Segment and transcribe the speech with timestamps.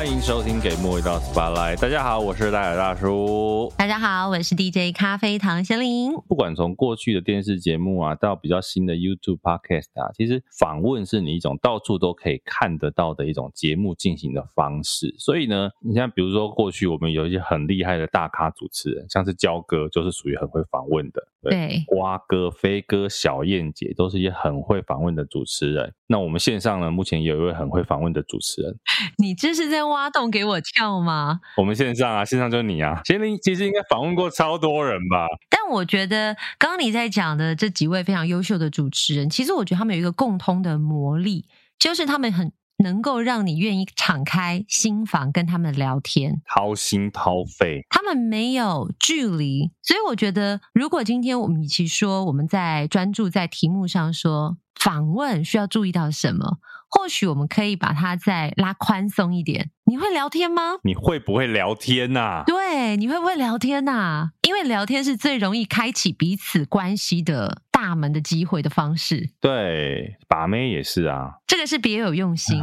[0.00, 1.76] 欢迎收听《给莫一道 Spotlight》。
[1.78, 3.70] 大家好，我是戴尔大叔。
[3.76, 6.14] 大家好，我是 DJ 咖啡糖贤玲。
[6.26, 15.14] 不管从过去的电视节目啊，到比较新的 YouTube Podcast 啊，其实访问是你一种到处都可以看得到的一种节目进行的方式。
[15.18, 21.20] 所以呢，你像比如说过去我们有一些很厉害的大咖主持人，像是焦哥，就是属于很会访问的。
[21.42, 25.92] 对，对瓜哥、飞哥、小燕姐都是一些很会访问的主持人。
[26.06, 28.78] 那我们线上呢，目前有一位很会访问的主持人。
[29.18, 31.40] 你这是在挖洞给我跳吗？
[31.56, 33.00] 我们线上啊，线上就是你啊。
[33.04, 35.26] 贤玲其实应该访问过超多人吧？
[35.50, 41.46] 但我觉得刚刚你在讲的这几位非常优秀的主持人，其实我觉得他们有一个共通的魔力，
[41.78, 42.52] 就是他们很。
[42.82, 47.84] 能够让你愿意敞开心房跟他们聊天，掏心掏肺。
[47.90, 56.56] 他们没有距离，所以我觉得，如果今天我们与其说我们在专注在题目上说访问需要注意到什么，
[56.90, 59.70] 或许我们可以把它再拉宽松一点。
[59.84, 60.78] 你会聊天吗？
[60.82, 62.42] 你会不会聊天呐？
[62.46, 64.30] 对，你会不会聊天呐？
[64.46, 69.30] 因为聊天是最容易开启彼此关系的大门的机会的方式。
[69.40, 71.30] 对，把妹也是啊。
[71.46, 72.62] 这个是别有用心。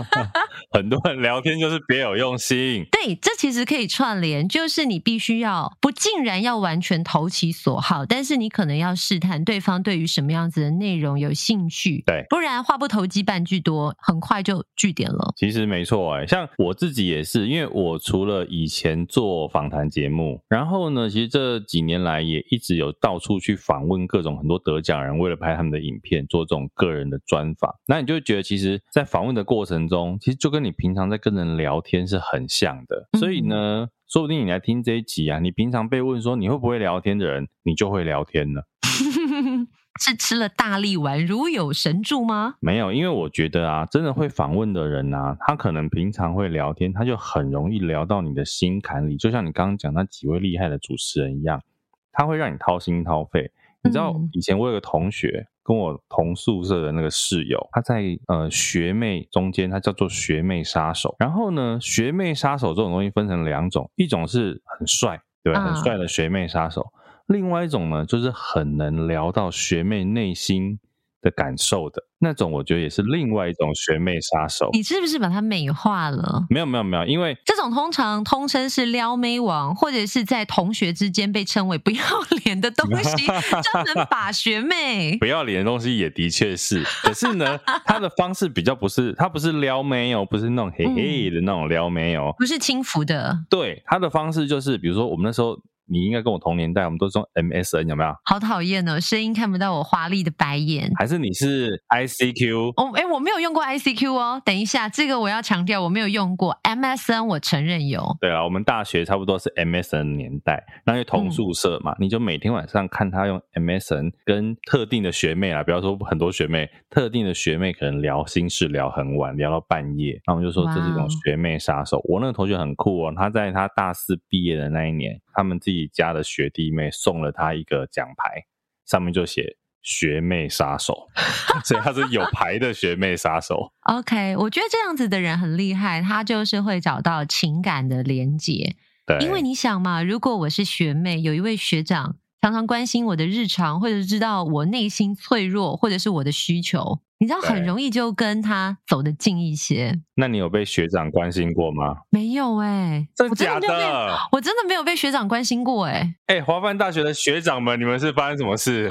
[0.70, 2.84] 很多人聊天就是别有用心。
[2.92, 12.04] 对，这其实可以串联，就是你必须要不竟然要完全投其所好，但是你可能要试探对方对于什么样子的内容有兴趣。
[12.06, 15.32] 对，不然话不投机半句多，很快就据点了。
[15.36, 16.46] 其实没错哎，像。
[16.58, 27.72] 我自己也是，因为我除了以前做访谈节目，然后呢，其实这几年来也一直有到处去访问各种很多得奖人，为了拍他们的影片，做这种个人的专访。
[27.86, 33.08] 那你就会觉得，其实，在访问的过程中，其实就跟你平常在跟人聊天是很像的。
[33.20, 38.66] 所以呢，说不定你来听这一集啊，你平常被问说你会不会聊天的人，你就会聊天了。
[40.00, 42.54] 是吃了大力丸，如有神助吗？
[42.60, 49.16] 没有，因为我觉得啊，真的会访问的人啊，他可能平常会聊天，他就很容易聊到你的心坎里。
[49.16, 51.62] 就像你刚刚讲那几位厉害的主持人一样，
[52.10, 53.52] 他会让你掏心掏肺。
[53.84, 61.14] 你知道，以前我有个同学跟我同宿舍的那个室友，他在呃学妹中间，他叫做学妹杀手。
[61.18, 65.64] 然后呢，学妹杀手这种东西分成两种，一种是很帅，对吧？
[65.64, 66.86] 很帅的学妹杀手。
[67.26, 70.78] 另外一种呢，就是很能聊到学妹内心
[71.22, 74.68] 的感受的那种，我觉得也是另外一种学妹杀手。
[74.72, 76.44] 你是不是把它美化了？
[76.50, 82.02] 没有没有没有，因为这种通常通称是撩妹王，或者是在同学之间被称为不要
[82.44, 86.82] 脸的东西，专门 把学妹不要脸的东西也的确是。
[87.02, 93.38] 可是呢， 他的方式比较不是，他不是撩妹哦，不是那种嘿嘿的那种撩妹哦，不是轻浮的。
[93.48, 95.56] 对，他的方式就是，比如说我们那时候。
[95.92, 98.14] 你应该跟我同年代，我们都是用 MSN，有没有？
[98.24, 100.90] 好讨厌哦，声音看不到我华丽的白眼。
[100.96, 102.72] 还是你是 ICQ？
[102.76, 104.40] 哦，哎，我没有用过 ICQ 哦。
[104.42, 108.16] 等一下，这个我要强调，我没有用过 MSN，我承认有。
[108.22, 122.00] 对啊，我们大学差不多是 MSN 年代，那就同宿舍嘛，嗯、你就每天晚上看他用 MSN 跟特定的学妹啊，比方说很多学妹，特定的学妹可能聊心事聊很晚，聊到半夜，那我们就说这是一种学妹杀手。
[122.04, 128.44] 我那个同学很酷哦，他在他大四毕业的那一年，他们自己家的学弟妹送了他一个奖牌，
[128.86, 131.08] 上面就写“学妹杀手
[131.64, 133.72] ”，所以他是有牌的学妹杀手。
[133.90, 138.76] OK，我觉得这样子的人很厉害，他就是会找到情感的连结。
[139.04, 147.00] 对，因为你想嘛，如果我是学妹，有一位学长常常关心我的日常，或者知道我内心脆弱，或者是我的需求。
[147.22, 149.96] 你知道很容易就跟他走得近一些。
[150.16, 151.98] 那你有被学长关心过吗？
[152.10, 154.18] 没有哎、欸，真的假的？
[154.32, 156.14] 我真的没有被学长关心过哎、欸。
[156.26, 158.88] 哎、欸，华梵大学的学长们，你们是发生什么事？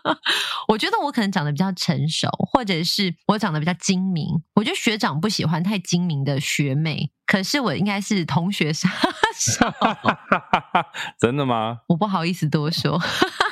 [0.68, 4.26] 我觉得我可能长得比较成熟，或者是我长得比较精明。
[4.56, 8.90] 我觉得学长不喜欢太精明的学妹，可是我应该是同学杀
[9.34, 9.72] 手。
[11.18, 11.78] 真的吗？
[11.88, 13.00] 我不好意思多说。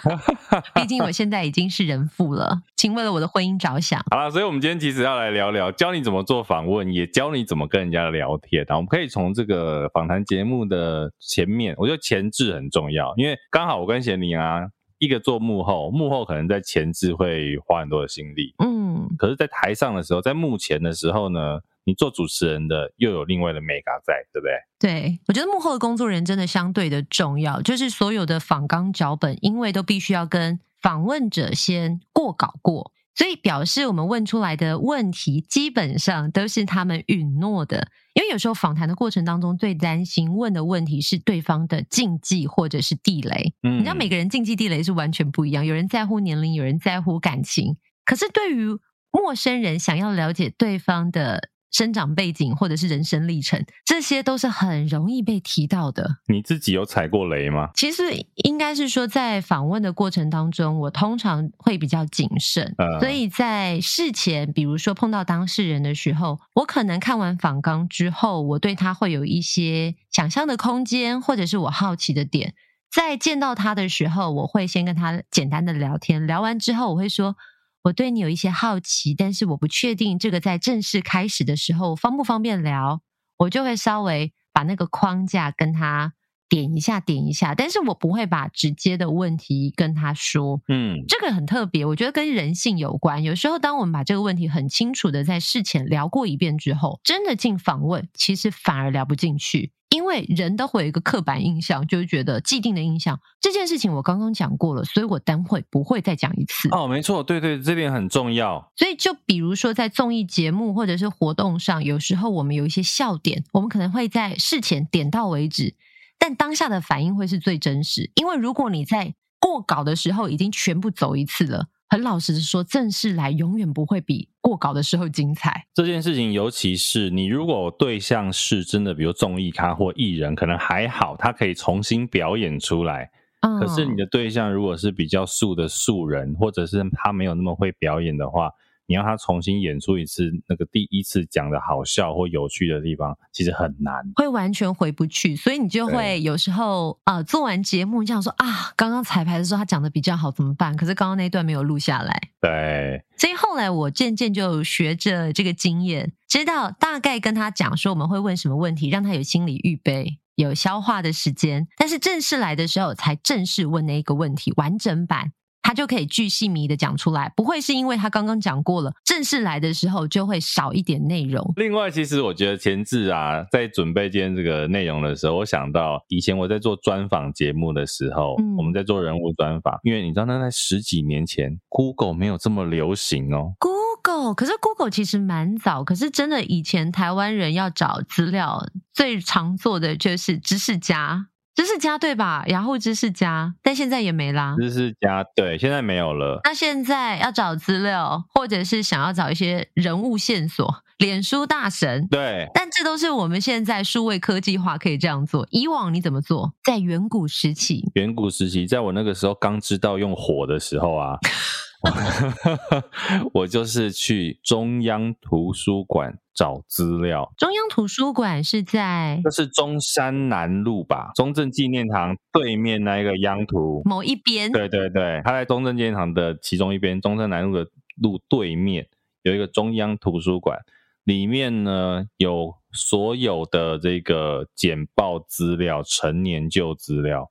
[0.75, 4.03] 毕竟我现在已经是人妇了，请为了我的婚姻着想。
[4.13, 8.65] 好了，所以我们今天其实要来聊聊，教你怎么做访问，也教你怎么跟人家聊天。
[8.67, 14.63] 然后我们可以从这个访谈节目的前面，我觉得前置很重要，因为刚好我跟贤玲啊，
[14.99, 24.91] 一个做幕后，幕后可能在前置会花很多的心力，嗯，可是，在台上的时候，在幕前的时候呢，你做主持人的又有另外的美感在，对不对？
[24.91, 37.89] 对，我觉得幕后的工作人真的相对的重要，就是所有的访纲脚本，因为都必须要跟访问者先过稿过，所以表示我们问出来的问题基本上都是他们允诺的。
[38.15, 43.55] 因为有时候访谈的过程当中，最担心问的问题是对方的禁忌或者是地雷。
[43.63, 48.67] 嗯，你知道每个人禁忌地雷是完全不一样，有人在乎年龄，有人在乎感情，可是对于
[49.13, 51.51] 陌生人想要了解对方的。
[51.71, 56.17] 生长背景或者是人生历程，这些都是很容易被提到的。
[56.27, 57.71] 你自己有踩过雷吗？
[57.75, 58.03] 其实
[58.37, 72.55] 应该是说，在访问的过程当中，我通常会比较谨慎，嗯、所以在事前，比如说碰到当事人的时候，我可能看完访纲之后，我对他会有一些想象的空间，或者是我好奇的点。
[72.91, 77.37] 在见到他的时候，我会先跟他简单的聊天，聊完之后，我会说
[77.85, 83.01] 我对你有一些好奇，但是我不确定这个在正式开始的时候方不方便聊，
[83.39, 86.13] 我就会稍微把那个框架跟他
[86.51, 90.61] 点一下，点一下，但是我不会把直接的问题跟他说。
[90.69, 93.23] 嗯，这个很特别，我觉得跟人性有关。
[93.23, 99.73] 有时候，当我们把这个问题很清楚的在事前聊过一遍之后，真的进访问，其实反而聊不进去。
[99.91, 103.19] 因为人都会有一个刻板印象，就是觉得既定的印象。
[103.41, 106.69] 这件事情我刚刚讲过了，所以我等会不会再讲一次。
[106.71, 108.71] 哦，没错，对对，这点很重要。
[108.77, 115.75] 所以就比如说在综艺节目或者是活动上，有时候我们有一些笑点，我们可能会在事前点到为止，
[116.21, 118.13] 但当下的反应会是最真实。
[118.15, 121.67] 因为如果你在过稿的时候已经全部走一次了。
[121.93, 125.67] 很老实的说，正式来永远不会比过稿的时候精彩。
[125.75, 133.11] 这件事情，尤其是你如果对象是真的，比如综艺咖或艺人，可能还好，他可以重新表演出来。
[133.41, 133.59] 嗯。
[133.59, 138.53] 可是你的对象如果是比较素的素人，或者是他没有那么会表演的话。
[138.91, 150.77] 你要他重新演出一次那个第一次讲的好笑或有趣的地方，其实很难，会完全回不去，所以你就会有时候啊、呃，做完节目这样说啊，刚刚彩排的时候他讲的比较好，怎么办？
[150.77, 152.21] 可是刚刚那段没有录下来。
[152.41, 165.31] 对，所以后来我渐渐就学着这个经验，知道大概跟他讲说我们会问什么问题，让他有心理预备，有消化的时间，但是正式来的时候才正式问那一个问题，完整版。
[165.63, 171.53] 他就可以巨细靡的讲出来，不会是因为他刚刚讲过了，正式来的时候就会少一点内容。
[171.57, 183.55] 另外，其实我觉得前置啊，在准备今天这个内容的时候，我想到以前我在做专访节目的时候，嗯、我们在做人物专访，因为你知道，那在十几年前，Google 没有这么流行哦。
[183.59, 191.27] Google，可是 Google 其实蛮早，可是真的以前台湾人要找资料，最常做的就是知识家。
[191.55, 192.45] 知识家对吧？
[192.47, 194.55] 雅虎知识家，但现在也没啦。
[194.59, 196.41] 知识家对，现在没有了。
[196.45, 202.49] 那现在要找资料，或者是想要找一些人物线索，脸书大神对。
[202.55, 205.47] 但这都是我们现在数位科技化可以这样做。
[205.51, 206.55] 以往你怎么做？
[206.65, 211.19] 在远古时期，远古时期，在我那个时候刚知道用火的时候啊。
[213.33, 217.33] 我就是去中央图书馆找资料。
[217.39, 221.11] 中央图书馆是在，这是中山南路吧？
[221.15, 224.53] 中正纪念堂对面那一个央图某一边。
[224.53, 228.89] 对对对，它在中正纪念堂的其中一边，中山南路的路对面
[229.23, 230.59] 有一个中央图书馆，
[231.05, 237.31] 里面呢有所有的这个简报资料、陈年旧资料。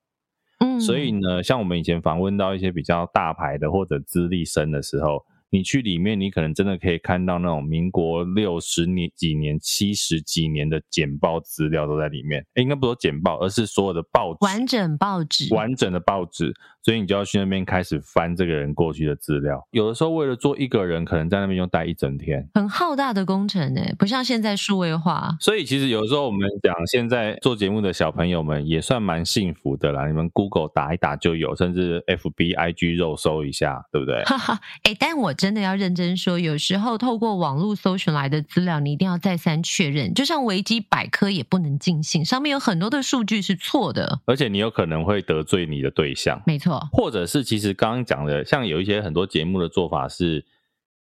[0.59, 5.25] 嗯，所以呢，像我们以前访问到一些比较大牌的或者资历深的时候。
[5.51, 12.45] 你去里面，你可能真的可以看到那种民国六十年几年、七十几年的简报资料都在里面。
[12.53, 16.53] 诶，应该不说简报，而是所有的报纸，完整报纸，完整的报纸。
[16.89, 19.63] 所以你就要去那边开始翻这个人过去的资料。
[19.71, 25.35] 有的时候为了做一个人，可能在那边用待一整天，很浩大的工程诶，不像现在数位化。
[25.40, 30.07] 所以其实有的时候我们讲，现在做节目的小朋友们也算蛮幸福的啦。
[30.07, 34.23] 你们 Google 打一打就有，甚至 FB、IG 肉搜一下，对不对？
[34.25, 35.33] 哈哈，哎，但我。
[35.40, 40.14] 真的要认真说，有时候透过网络搜寻来的资料，你一定要再三确认。
[40.14, 46.42] 就像维基百科也不能尽信，上面有很多的数据是错的，而且你有可能会得罪你的对象。
[46.45, 50.45] 没错，或者是其实刚刚讲的，像有一些很多节目的做法是，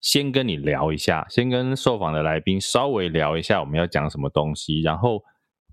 [0.01, 5.23] 先跟你聊一下，先跟受访的来宾稍微聊一下我们要讲什么东西，然后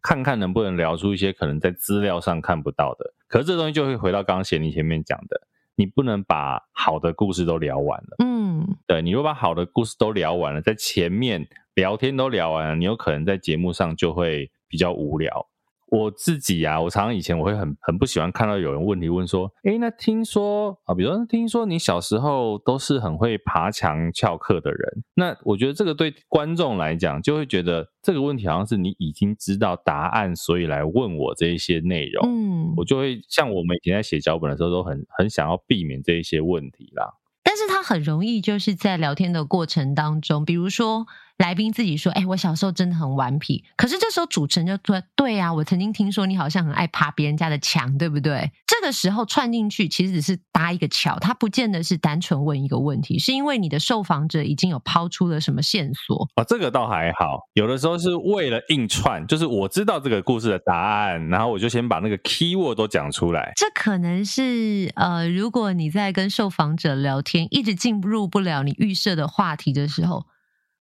[0.02, 3.14] 看看能不能聊出一些可能在资料上看不到的。
[3.28, 5.40] 可是这东西就会回到刚刚贤妮前面讲的。
[5.78, 15.46] 你不能把好的故事都聊完了，嗯，对，你如果把好的故事都聊完了，在前面聊天都聊完了，你有可能在节目上就会比较无聊。
[15.88, 37.14] 我自己啊，我常常以前我会很很不喜欢看到有人问题问说，诶，那听说啊，比如说听说你小时候都是很会爬墙翘课的人，那我觉得这个对观众来讲就会觉得这个问题好像是你已经知道答案，所以来问我这一些内容，嗯，我就会像我们以前在写脚本的时候都很很想要避免这一些问题啦。
[37.44, 41.06] 但是它很容易就是在聊天的过程当中，比如说
[41.38, 56.44] 来宾自己说：“哎，我小时候真的很顽皮。”可是这时候主持人就说：“对啊，我曾经听说你好像很爱爬别人家的墙，对不对？”这个时候串进去其实只是搭一个桥，他不见得是单纯问一个问题，是因为你的受访者已经有抛出了什么线索啊、哦？
[56.48, 63.52] 这个倒还好，有的时候是为了硬串，就是我知道这个故事的答案，然后我就先把那个 keyword 都讲出来。
[63.56, 70.24] 这可能是呃，如果你在跟受访者聊天，一直进入不了你预设的话题的时候。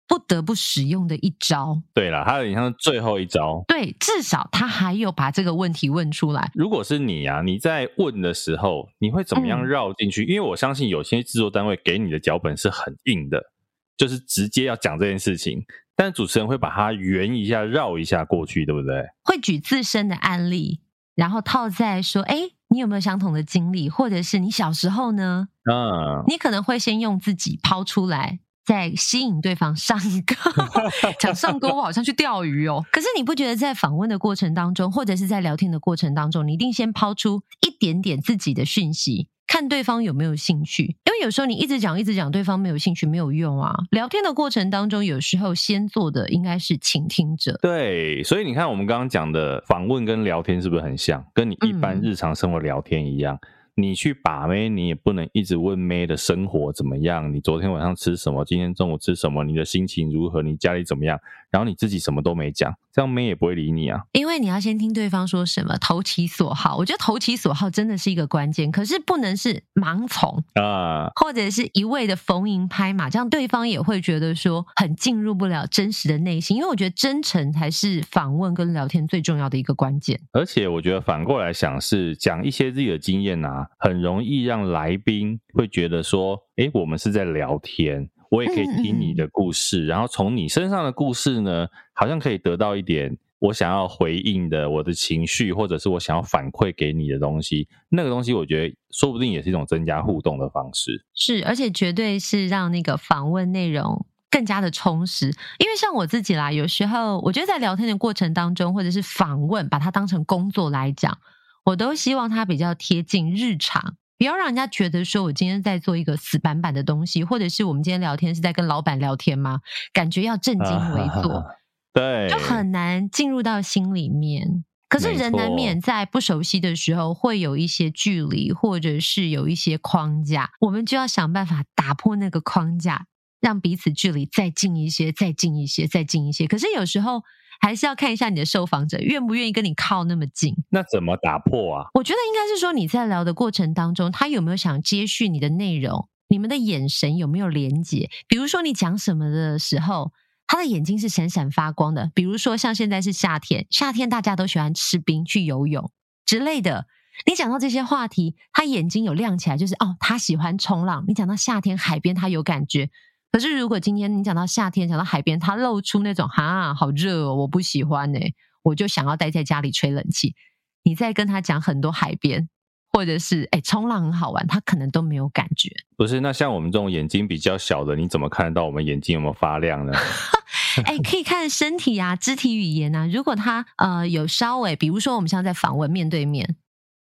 [0.07, 3.63] 不得不使用的一招，对啦，它有点像最后一招。
[3.67, 6.51] 对，至少他还有把这个问题问出来。
[6.53, 10.23] 如果是你啊，你在问的时候，你会怎么样绕进去？
[10.25, 13.51] 嗯、因为我相信有些制作单位给你的脚本是很硬的，
[13.97, 19.07] 就是直接要讲这件事情，但主持人会把它圆一下、绕一下过去，对不对？
[19.23, 20.81] 会举自身的案例，
[21.15, 22.37] 然后套在说：“哎，
[22.69, 23.89] 你有没有相同的经历？
[23.89, 28.39] 或者是你小时候呢？”嗯，你可能会先用自己抛出来。
[28.65, 30.35] 在吸引对方上钩，
[31.19, 32.83] 讲上钩，我好像去钓鱼哦。
[32.91, 40.95] 可是你不觉得在访问的过程当中，或者是在聊天的过程当中，你一定先抛出一点点自己的讯息，看对方有没有兴趣？
[41.05, 43.75] 因为有时候你一直讲一直讲，对方没有兴趣，没有用啊。
[43.91, 47.59] 聊天的过程当中，有时候先做的应该是倾听者。
[47.61, 51.23] 对，所以你看我们刚刚讲的访问跟聊天是不是很像？
[51.33, 53.35] 跟你一般日常生活聊天一样。
[53.35, 61.19] 嗯你去把妹，你也不能一直问妹的生活怎么样，你昨天晚上吃什么，今天中午吃什么，你的心情如何，你家里怎么样，
[61.55, 64.01] 然后你自己什么都没讲，这样妹也不会理你啊。
[64.11, 66.75] 因为你要先听对方说什么，投其所好。
[66.75, 76.57] 我觉得投其所好真的是一个关键，可是不能是盲从啊，或者是一味的逢迎拍马，这样对方也会觉得说很进入不了真实的内心。
[76.57, 80.19] 因为我觉得真诚才是访问跟聊天最重要的一个关键。
[80.33, 83.69] 而且我觉得反过来想是讲一些自己的经验啊。
[83.79, 97.67] 很容易让来宾会觉得说：“哎，我们是在聊天，我也可以听你的故事，然后从你身上的故事呢，好像可以得到一点我想要回应的我的情绪，或者是我想要反馈给你的东西。
[97.89, 101.05] 那个东西，我觉得说不定也是一种增加互动的方式。
[101.13, 105.27] 是，而且绝对是让那个访问内容更加的充实。
[105.59, 111.17] 因为像我自己啦，有时候我觉得在聊天的过程当中，或者是访问，把它当成工作来讲。”
[111.65, 119.59] 我都希望它比较贴近日常，不要让人家觉得说我今天在做一个死板板的东西，或者是我们今天聊天是在跟老板聊天吗？
[119.91, 121.45] 感觉要正襟危坐，啊、
[121.93, 124.63] 对，就很难进入到心里面。
[124.87, 133.07] 可是人难免在不熟悉的时候会有一些距离，或者是有一些框架，我们就要想办法打破那个框架，
[133.45, 136.47] 让彼此距离再近一些，再近一些，再近一些。
[136.47, 137.21] 可是有时候。
[137.61, 140.53] 还是要看一下你的受访者愿不愿意跟你靠那么近。
[140.69, 141.87] 那怎么打破啊？
[141.93, 146.09] 我觉得应该是说你在聊的过程当中，他有没有想接续你的内容？
[146.27, 148.09] 你们的眼神有没有连接？
[148.27, 150.11] 比如说你讲什么的时候，
[150.45, 152.11] 他的眼睛是闪闪发光的。
[152.13, 155.89] 比如说像现在是夏天，夏天大家都喜欢吃冰、去游泳
[156.25, 156.87] 之类的。
[157.25, 161.05] 你讲到这些话题，他眼睛有亮起来，就是哦，他喜欢冲浪。
[161.07, 162.89] 你讲到夏天海边，他有感觉。
[163.35, 168.19] 可是，如果今天你讲到夏天，讲到海边，他露出那种哈，好热哦，我不喜欢呢，
[168.63, 170.35] 我就想要待在家里吹冷气。
[170.83, 172.47] 你再跟他讲很多海边，
[172.93, 175.69] 或者是哎，冲浪很好玩，他可能都没有感觉。
[175.97, 179.91] 不是，那像我们这种眼睛比较小的，你怎么看得到我们眼睛有没有发亮呢？
[180.85, 183.05] 哎，可以看身体啊，肢体语言啊。
[183.05, 186.55] 如果他呃有稍微，比如说我们现在在访问面对面，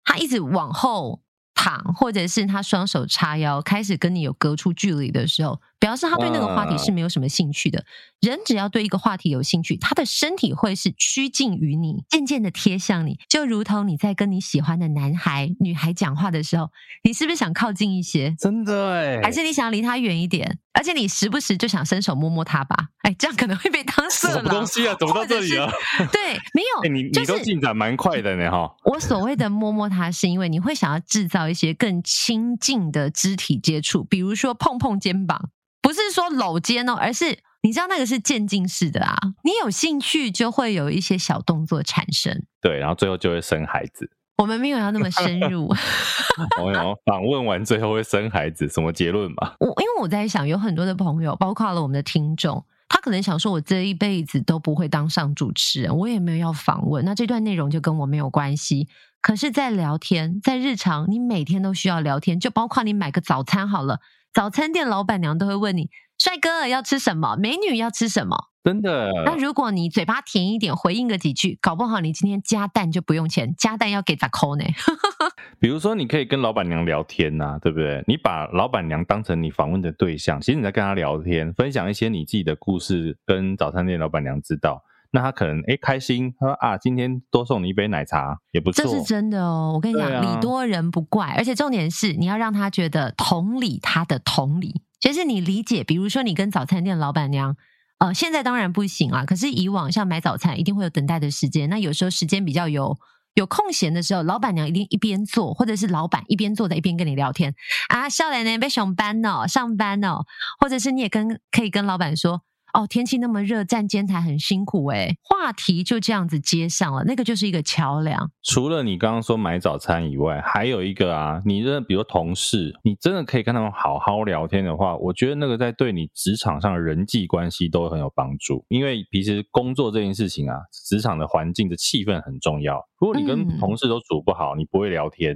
[0.03, 1.21] 他一直往后
[1.53, 5.61] 躺，或者是他双手叉腰，开始跟你有隔出距离的时候。
[5.79, 7.85] 表示他对那个话题是没有什么兴趣的。
[8.19, 16.69] 人只要对一个话题有兴趣，他的身体会是趋近于你，渐渐的贴向你，就如同你在跟你喜欢的男孩、女孩讲话的时候，
[17.03, 18.35] 你是不是想靠近一些？
[18.39, 20.57] 真的哎，还是你想离他远一点？
[20.73, 22.89] 而且你时不时就想伸手摸摸他吧？
[23.03, 24.37] 哎，这样可能会被当色狼。
[24.37, 24.95] 什么东西啊？
[24.99, 25.71] 走到这里了？
[26.11, 26.81] 对，没有。
[26.85, 28.75] 欸、你、就是、你都进展蛮快的呢，哈。
[28.83, 35.49] 我所谓的摸摸他，是因为你会想要制造一些更亲近的肢体接触，比如说碰碰肩膀。
[35.87, 39.15] 不是说搂肩哦，而是你知道那个是渐进式的啊。
[39.45, 44.11] 你有兴趣就会有一些小动作产生，对，然后最后就会生孩子。
[44.37, 45.73] 我们没有要那么深入。
[46.59, 49.55] 朋友访问完最后会生孩子，什么结论吧？
[49.61, 58.89] 我因为我在想，有很多的朋友，包括了我们的听众，他可能想说，我这一辈子都不会当上主持人，我也没有要访问，那这段内容就跟我没有关系。
[59.21, 64.01] 可是，在聊天，在日常，你每天都需要聊天，就包括你买个早餐好了。
[64.33, 67.35] 早餐店老板娘都会问你：“帅哥要吃什么？
[67.37, 69.11] 美女要吃什么？”真的。
[69.23, 74.65] 那如果你嘴巴甜一点，回应个几句，搞不好你今天加蛋就不用钱，加蛋要给咋扣呢？
[75.59, 78.03] 比如说，你可以跟老板娘聊天呐、啊，对不对？
[78.07, 84.83] 你把老板娘当成你访问的对象，其实你在跟她聊天，分享一些你自己的故事，跟早餐店老板娘知道。
[85.11, 88.83] 那他可能哎开心，他说啊，今天多送你一杯奶茶也不错。
[88.83, 95.83] 这是真的哦，我跟你讲，啊、礼多人不怪，而且重点是你要让他觉得同理他的同理，就是你理解。
[95.83, 97.55] 比如说你跟早餐店老板娘，
[97.99, 102.97] 呃，现在当然不行啊，可是以往像买早餐一定会有等待的时间，那有时候时间比较有
[103.33, 107.53] 有空闲的时候，老板娘一定一边做，或者是老板一边坐在一边跟你聊天
[107.89, 110.25] 啊，少年呢被上班哦，上班哦，
[110.59, 112.41] 或者是你也跟可以跟老板说。
[112.77, 115.17] 哦，天气那么热，站监台很辛苦诶。
[115.23, 118.29] 话题就这样子接上了，那个就是一个桥梁。
[118.43, 128.63] 除了你刚刚说买早餐以外，还有一个啊，你的比如同事，你真的可以跟他们好好聊天的话，我觉得那个在对你职场上的人际关系都很有帮助。
[128.69, 132.79] 因为平时工作这件事情啊，职场的环境的气氛很重要。
[132.99, 135.35] 如果你跟同事都处不好，嗯、你不会聊天。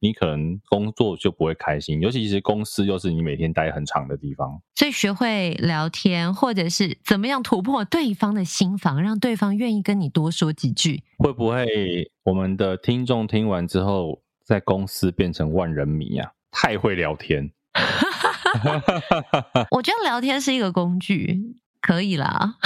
[0.00, 4.60] 你可能工作就不会开心，尤其是公司又是你每天待很长的地方。
[4.74, 11.02] 所以学会聊天，或者是怎么样突破对方的心防，让对方愿意跟你多说几句。
[11.18, 16.32] 会不会我们的听众听完之后，在公司变成万人迷啊？
[16.50, 17.50] 太会聊天。
[19.70, 22.56] 我觉得聊天是一个工具，可以啦。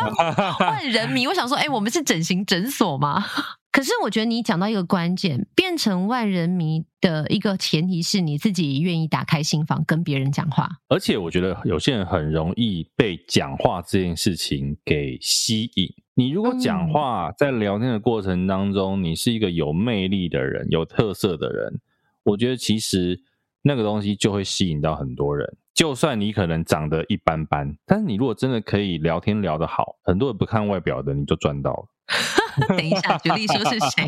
[0.60, 3.24] 万人迷，我想说，哎，我们是整形诊所吗？
[3.72, 10.68] 可是我觉得你讲到一个关键，变成万人迷的一个前提是你自己愿意打开心房跟别人讲话。
[10.88, 15.88] 而且我觉得有些人很容易被讲话这件事情给吸引。
[16.14, 21.80] 你如果讲话在聊天的过程当中，你是一个有魅力的人、有特色的人，
[22.24, 23.22] 我觉得其实
[23.62, 25.56] 那个东西就会吸引到很多人。
[25.80, 31.86] 就算你可能长得一般般，但是你如果真的可以聊天聊得好，很多人不看外表的，你就赚到了。
[32.76, 34.06] 等一下，举例说是谁？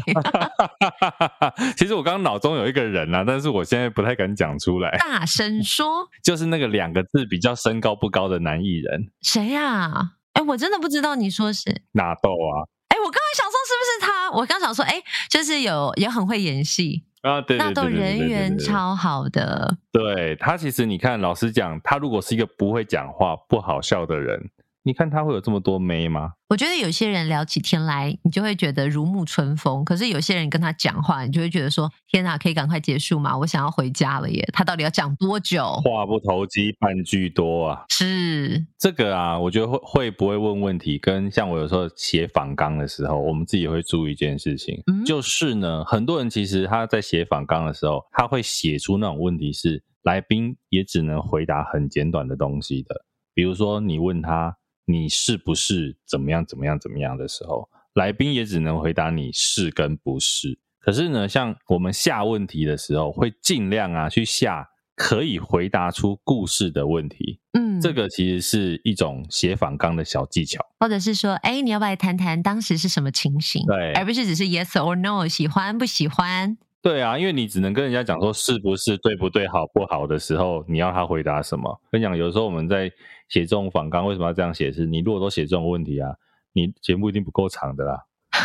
[1.78, 4.90] 其实我刚刚脑中有一个人啊，但是我现在不太敢讲出来。
[4.98, 9.10] 大声说，就是那个两个字比较身高不高的男艺人。
[9.22, 10.10] 谁呀？
[10.34, 12.68] 哎，我真的不知道你说是纳豆啊？
[12.88, 14.30] 哎，我刚刚想说是不是他？
[14.32, 17.40] 我刚想说，哎，就是有也很会演戏啊。
[17.40, 19.76] 对，那都人缘超好的。
[19.90, 24.50] 对，他其实你看，老实讲，他如果是一个不会讲话、不好笑的人。
[24.84, 26.32] 你看他会有这么多妹吗？
[26.48, 29.84] 我觉得有些人聊起天来，你就会觉得如沐春风。
[29.84, 33.38] 可是有些人跟他讲话，你就会觉得说：天哪，可以赶快结束吗？
[33.38, 34.46] 我想要回家了耶！
[34.52, 35.64] 他到底要讲多久？
[35.84, 37.84] 话不投机半句多啊！
[37.90, 54.56] 是这个啊，我觉得会会不会问问题，跟像我有时候写访纲的时候，我们自己也会注意一件事情，嗯、就是呢，很多人其实他在写访纲的时候，他会写出那种问题是来宾也只能回答很简短的东西的，比如说你问他。
[54.84, 60.58] 你是不是怎么样怎么样怎么样的时候，来宾也只能回答你是跟不是。
[60.80, 67.38] 可是呢，像我们下问题的时候，会尽量啊去下可以回答出故事的问题。
[67.52, 73.64] 嗯，这个其实是一种写访纲的小技巧，或者是说，哎，你要不要来谈谈当时是什么情形？
[73.66, 76.56] 对，而不是只是 yes or no，喜欢不喜欢？
[76.82, 81.80] 对啊，因为你只能跟人家讲说是不是对不对好不好的时候，你要他回答什么？
[81.92, 82.90] 跟你讲，有时候我们在
[83.32, 84.70] 写这种访纲，为什么要这样写？
[84.70, 86.10] 是你如果都写这种问题啊，
[86.52, 88.04] 你节目一定不够长的啦。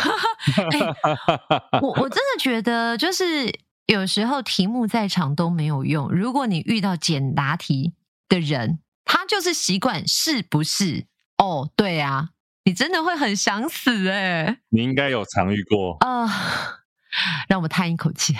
[0.72, 3.52] 欸、我我真的觉得，就是
[3.84, 6.10] 有时候题目再长都没有用。
[6.10, 7.92] 如果你遇到简答题
[8.30, 11.04] 的人，他就是习惯是不是？
[11.36, 12.30] 哦，对啊，
[12.64, 14.58] 你真的会很想死哎、欸。
[14.70, 16.26] 你应该有常遇过啊。
[17.10, 18.34] Uh, 让我叹一口气。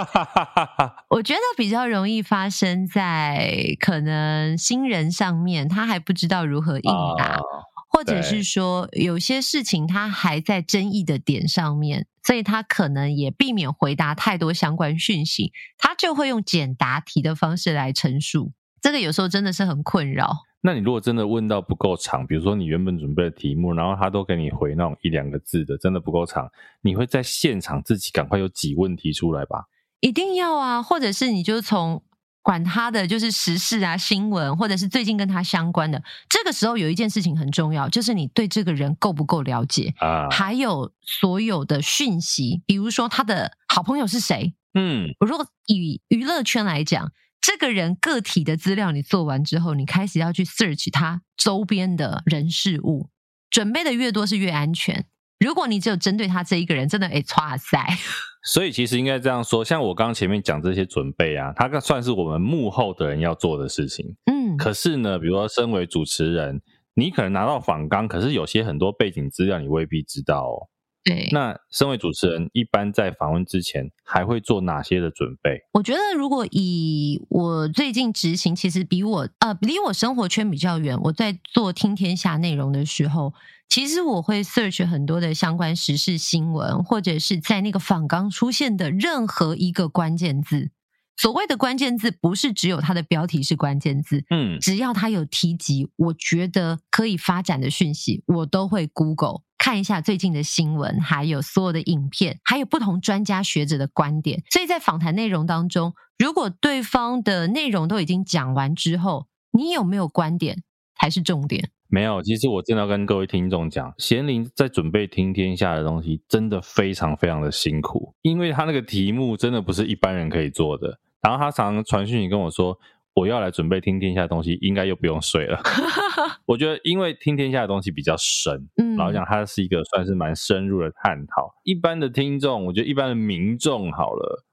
[1.10, 7.42] 我觉得比较容易发生在可能新人上面，他还不知道如何应答，哦、
[7.90, 18.52] 或者是说有些事情他还在争议的点上面，所以他可能也避免回答太多相关讯息，他就会用简答题的方式来陈述。
[18.80, 20.38] 这个有时候真的是很困扰。
[20.64, 26.48] 那你如果真的问到不够长，比如说你原本准备的题目，然后他都给你回那种一两个字的，真的不够长，
[26.82, 29.64] 你会在现场自己赶快有几问题出来吧？
[29.98, 32.04] 一定要啊，或者是你就从
[32.42, 40.28] 管他的就是时事啊、新闻，或者是最近跟他相关的，这个时候有一件事情很重要，就是你对这个人够不够了解啊？
[40.30, 44.54] 还有所有的讯息，比如说他的好朋友是谁？
[44.74, 47.10] 嗯，如果以娱乐圈来讲。
[47.42, 53.08] 这个人个体的资料你做完之后，你开始要去 search 他周边的人事物，
[53.50, 55.06] 准备的越多是越安全。
[55.40, 57.84] 如果你只有针对他这一个人，真的哎，哇塞！
[58.46, 64.16] 所以其实应该这样说，像我刚刚前面讲这些准备啊，它算是我们幕后的人要做的事情。
[64.26, 66.62] 嗯，可是呢，比如说身为主持人，
[66.94, 70.68] 你可能拿到访纲，可是有些很多背景资料你未必知道哦。
[71.04, 75.58] 对，那身为主持人，一般在访问之前还会做哪些的准备？
[75.72, 80.96] 我觉得，如果以我最近执行，其实比我呃离我生活圈比较远。
[81.02, 83.34] 我在做听天下内容的时候，
[83.68, 90.70] 其实我会 search 很多的相关时事新闻，或者是在那个访纲出现的任何一个关键字。
[91.16, 104.42] 所谓的关键字，不是只有它的标题是关键字，嗯，只要它有提及，我觉得可以发展的讯息，我都会 Google 看一下最近的新闻，还有所有的影片，还有不同专家学者的观点。
[104.50, 110.64] 所以在访谈内容当中，如果对方的内容都已经讲完之后，你有没有观点
[110.98, 111.70] 才是重点。
[111.86, 120.98] 没有，其实我真的要跟各位听众讲，贤林在准备听天下的东西，真的非常非常的辛苦，因为他那个题目真的不是一般人可以做的。
[121.20, 122.76] 然后他常常传讯息跟我说，
[123.14, 125.60] 我要来准备听天下的东西，应该又不用睡了。
[126.46, 131.52] 我觉得，因为听天下的东西比较深，嗯，老实讲，它是一个算是蛮深入的探讨。
[131.64, 134.44] 一般的听众，我觉得一般的民众，好了。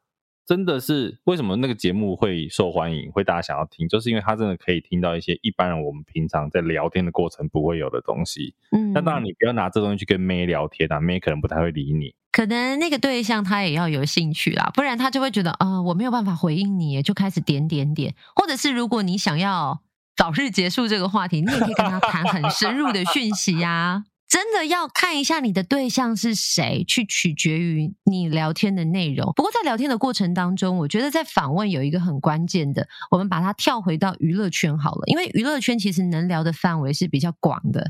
[0.45, 8.56] 真的是为什么那个节目会受欢迎，会大家想要听，就是因为他真的可以听到一些一般人我们平常在聊天的过程不会有的东西。
[8.72, 12.15] 嗯，那当然你不要拿这东西去跟妹聊天啊，妹可能不太会理你。
[12.32, 18.15] 可能那个对象他也要有兴趣啦，不然他就会觉得啊、我没有办法回应你，就开始点点点。
[18.36, 19.82] 或者是如果你想要
[20.15, 29.34] 早日结束这个话题，你也可以跟他谈很深入的讯息呀、真的要看一下你的对象是谁，去取决于你聊天的内容。
[29.36, 37.89] 不过在聊天的过程当中，我觉得在访问有一个很关键的，我们把它跳回到娱乐圈好了，因为娱乐圈其实能聊的范围是比较广的，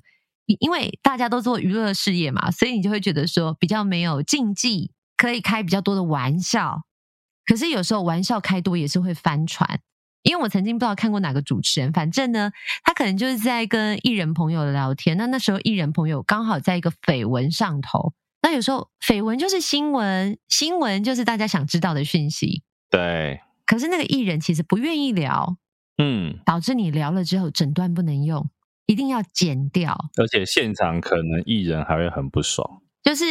[0.59, 6.81] 因为大家都做娱乐事业嘛，所以你就会觉得说比较没有禁忌，可以开比较多的玩笑。
[7.45, 9.79] 可是有时候玩笑开多也是会翻船。
[10.21, 12.51] 因为我曾经不知道看过哪个主持人，反正呢，
[12.83, 15.15] 他可能就是在跟艺人朋友聊天。
[15.15, 18.13] 那那时候艺人朋友刚好在一个绯闻上头。
[18.41, 22.63] 那有时候绯闻就是新闻，新闻就是大家想知道的讯息。
[22.89, 23.39] 对。
[23.65, 25.55] 可是那个艺人其实不愿意聊，
[25.97, 28.49] 嗯，导致你聊了之后诊断不能用，
[28.89, 29.95] 一定要剪掉。
[30.17, 33.23] 而且现场可能艺人还会很不爽，就是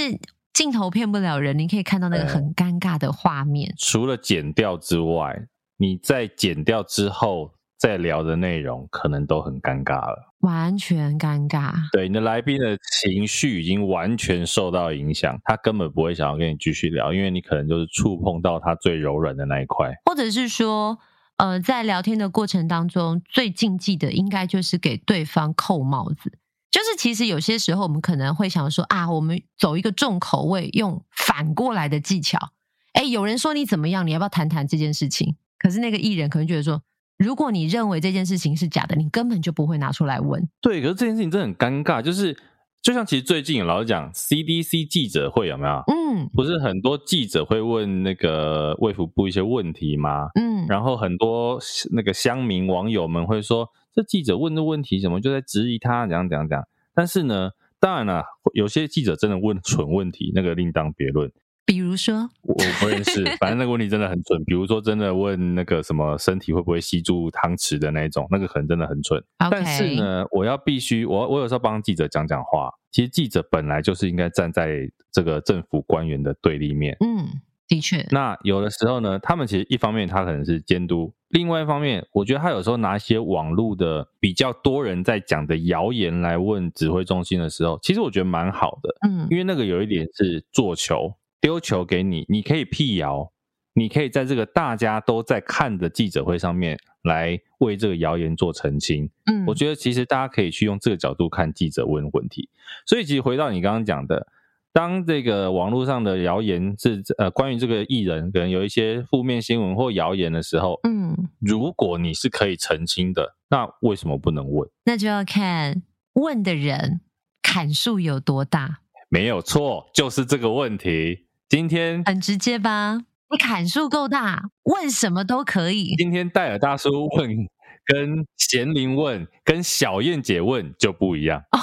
[0.52, 3.74] 镜头骗不了人，你可以看到那个很尴尬的画面。
[3.76, 5.48] 除了剪掉之外。
[5.80, 11.72] 你在剪掉之后再聊的内容，可能都很尴尬了，完全尴尬。
[11.92, 20.98] 对，你的来宾的情绪已经完全受到影响，他根本不会想要跟你继续聊，因为你可能就是触碰到他最柔软的那一块，或者是说，
[21.38, 26.32] 呃，在聊天的过程当中，最禁忌的应该就是给对方扣帽子。
[26.70, 32.50] 就是其实有些时候，我们可能会想说啊，我们走一个重口味，用反过来的技巧。
[32.92, 35.36] 哎，有人说你怎么样，你要不要谈谈这件事情？
[35.58, 36.82] 可是那个艺人可能觉得说，
[37.16, 40.46] 如果你认为这件事情是假的，你根本就不会拿出来问。
[40.60, 42.36] 对，可是这件事情真的很尴尬，就是
[42.80, 45.82] 就像其实最近老是讲，CDC 记者会有没有？
[45.88, 50.28] 嗯，不是很多记者会问那个卫福部一些问题吗？
[50.40, 51.58] 嗯，然后很多
[51.90, 56.64] 那个乡民网友们会说，这记者问的问题怎么就在质疑他怎样怎样怎样？
[56.94, 61.30] 但是呢，当然了，有些记者真的问蠢问题，那个另当别论。
[61.68, 64.42] 比如说，我不认识，反正那个问题真的很蠢。
[64.46, 69.22] 比如说，真的问那个什么身体会不会吸住汤匙的那一种，那个可能真的很蠢。
[69.36, 72.70] 但是呢，我要必须，我我有时候帮记者讲讲话。
[72.90, 76.96] 其实记者本来就是应该站在这个政府官员的对立面。
[77.00, 77.28] 嗯，
[77.66, 78.02] 的确。
[78.12, 88.96] 那有的时候呢，他们其实一方面他可能是监督，另外一方面，我觉得他有时候拿一些网络的比较多人在讲的谣言来问指挥中心的时候，其实我觉得蛮好的。
[89.06, 91.14] 嗯，因为那个有一点是做球。
[91.40, 93.32] 丢球给你，你可以辟谣，
[93.74, 99.08] 你可以在这个大家都在看的记者会上面来为这个谣言做澄清。
[99.26, 102.48] 嗯，我觉得其实大家可以去用这个角度看记者问问题。
[102.86, 104.26] 所以其实回到你刚刚讲的，
[104.72, 114.68] 当这个网络上的谣言是呃关于这个艺人可能有一些负面新闻或谣言的时候，嗯，如果你是可以澄清的，那为什么不能问？
[114.84, 115.82] 那就要看
[116.14, 117.00] 问的人
[117.40, 118.80] 砍数有多大。
[119.08, 121.27] 没有错，就是这个问题。
[121.48, 122.98] 今天很直接吧？
[123.30, 125.94] 你砍数够大，问什么都可以。
[125.96, 127.48] 今天戴尔大叔问，
[127.86, 131.42] 跟贤玲问，跟小燕姐问就不一样。
[131.52, 131.58] 哦，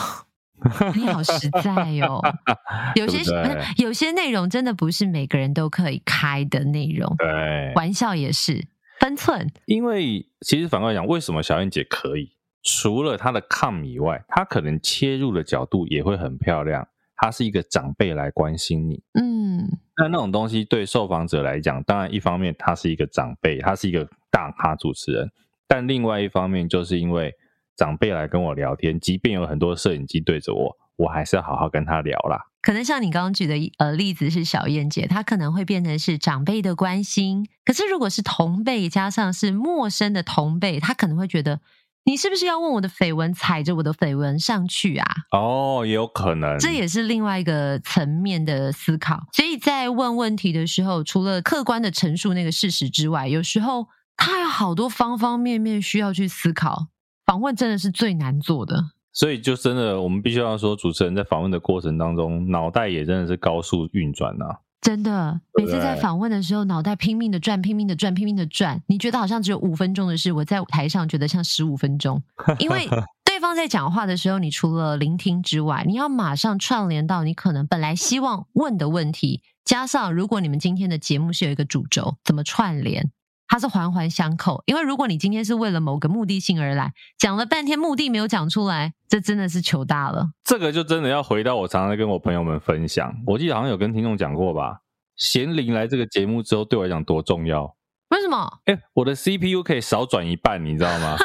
[0.96, 2.34] 你好实在哟、哦。
[2.96, 7.16] 有些对对有些内容真的不是每个人都可以开的内容。
[7.18, 8.66] 对，玩笑也是
[9.00, 9.52] 分寸。
[9.68, 12.32] 因为其实反过来讲，为什么小燕姐可以？
[12.64, 16.88] 除了她的 com 以外，她可能切入的角度也会很漂亮。
[17.26, 25.32] 他是一个长辈来关心你，嗯，那那种东西对受访者来讲，当然一方面他是一个长辈，他是一个大咖主持人，
[25.68, 27.34] 但另外一方面就是因为
[27.76, 32.46] 长辈来跟我聊天，即便有很多摄影机对着我，我还是要好好跟他聊啦。
[32.62, 37.48] 可能像你刚刚举的呃例子是小燕姐，她可能会变成是长辈的关心。
[37.64, 41.60] 可是如果是同辈加上是陌生的同辈，她可能会觉得
[42.08, 45.08] 你是不是要问我的绯闻，踩着我的绯闻上去啊？
[45.32, 49.24] 哦，也有可能，这也是另外一个层面的思考。
[49.34, 56.90] 所以在问问题的时候，除了客观的陈述那个事实之外，有时候他有好多方方面面需要去思考。
[57.26, 58.92] 访问真的是最难做的。
[59.12, 64.46] 所以，就真的，我们必须要说，主持人在访问的过程当中，脑袋也真的是高速运转呐。
[64.86, 68.80] 真的，每次在访问的时候，脑袋拼命的转，拼命的转，拼命的转。
[68.86, 72.22] 你觉得好像只有五分钟的事，我在台上觉得像十五分钟。
[72.60, 72.88] 因为
[73.26, 83.10] 对方在讲话的时候，你除了聆听之外，你要马上串联到你可能本来希望问的问题，加上如果你们今天的节目是有一个主轴，怎么串联？
[83.48, 90.32] 它是环环相扣，因为如果你今天是为了某个目的性而来，讲了半天目的没有讲出来，这真的是糗大了。
[90.44, 94.80] 这个就真的要回到我常常跟我朋友们分享，我记得好像有跟听众讲过吧。
[95.16, 97.76] 贤玲来这个节目之后，对我来讲多重要？
[98.10, 98.60] 为什么？
[98.66, 101.18] 哎，我的 CPU 可以少转一半，你知道吗？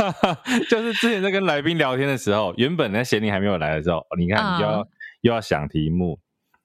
[0.70, 4.86] 就是之前在跟来宾聊天的时候，原本呢贤玲还没有来的时候，你看你就要、uh.
[5.22, 6.18] 又要想题目，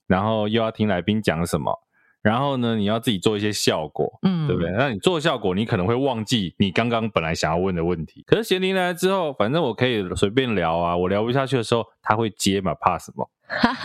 [0.08, 1.74] 然后又要听来宾讲什么。
[2.22, 4.72] 然后呢，你要自己做一些效果，嗯，对不对？
[4.72, 8.24] 那你做效果，你可能会忘记你刚刚本来想要问的问题。
[8.28, 13.30] 可是贤玲来了之后，反正我可以随便聊啊，我聊不下去的时候，他会接嘛，怕什么？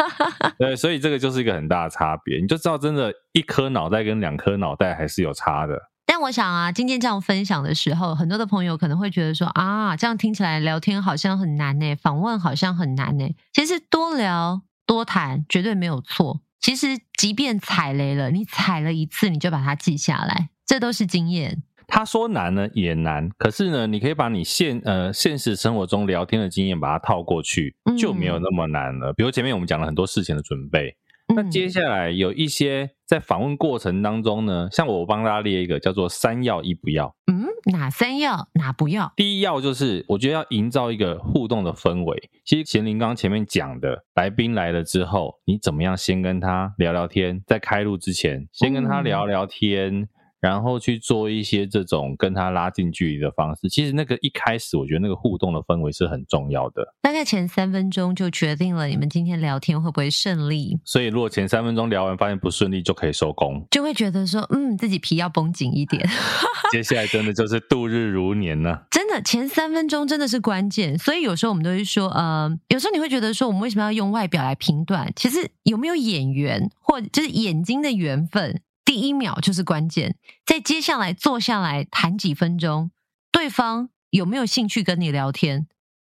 [0.58, 5.90] 对，所以这个就是一个很大的差别，你就知道，真的，一颗脑袋跟两颗脑袋还是有差的。
[6.06, 13.26] 但我想啊，今天这样分享的时候，很多的朋友可能会觉得说啊，这样听起来聊天好像很难呢，访问好像很难呢。
[13.52, 16.40] 其实多聊多谈绝对没有错。
[16.60, 21.62] 其实，即便踩雷了，你踩了一次，你就把它记下来，这都是经验。
[21.86, 23.28] 他说难呢，也难。
[23.36, 29.10] 可是呢，你可以把你现呃现实生活中聊天的经验把它套过去，就没有那么难了。
[29.10, 30.96] 嗯、比如前面我们讲了很多事情的准备，
[31.34, 37.14] 那接下来有一些在访问过程当中呢，像我帮大家列一个叫做三要一不要。
[37.30, 37.44] 嗯。
[37.72, 39.10] 哪三要，哪不要？
[39.16, 42.30] 第一要就是，我觉得要营造一个互动的氛围。
[42.44, 49.94] 其实贤玲刚刚前面讲的，来宾来了之后，你怎么样先跟他聊聊天，在开录之前，先跟他聊聊天。
[49.94, 50.08] 嗯
[50.44, 56.87] 然后去做一些这种跟他拉近距离的方式，其实那个一开始我觉得那个互动的氛围是很重要的。
[57.00, 60.78] 大概前三分钟就决定了你们今天聊天会不会顺利。
[60.85, 66.07] 所以如果前三分钟聊完发现不顺利，就可以收工，就会觉得说，嗯，自己皮要绷紧一点。
[66.72, 68.80] 接下来真的就是度日如年呢。
[68.90, 70.98] 真的，前三分钟真的是关键。
[70.98, 75.11] 所以有时候我们都会说，呃，有时候你会觉得说，我们为什么要用外表来评断？
[75.16, 78.61] 其实有没有眼缘，或者就是眼睛的缘分？
[78.94, 82.92] 第一秒就是关键，在接下来坐下来谈几分钟，
[83.33, 85.66] 对方有没有兴趣跟你聊天，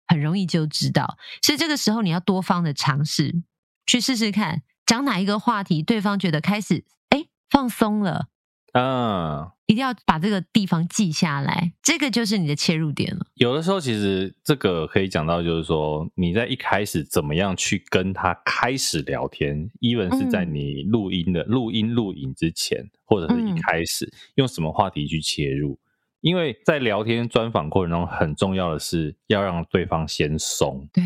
[0.07, 1.19] 很容易就知道。
[1.43, 3.43] 所以这个时候你要多方的尝试，
[3.85, 8.29] 去试试看，讲哪一个话题，对方觉得开始哎放松了，
[8.73, 9.51] 嗯。
[9.71, 13.25] 一定要把这个地方记下来，这个就是你的切入点了。
[13.35, 25.79] 有的时候，其实这个可以讲到，就是说你在一开始怎么样去跟他开始聊天，even 是在你录音的录音录影之前，或者是一开始用什么话题去切入，
[26.21, 30.85] 因为在聊天专访过程中，很重要的是要让对方先松。
[30.93, 31.05] 对，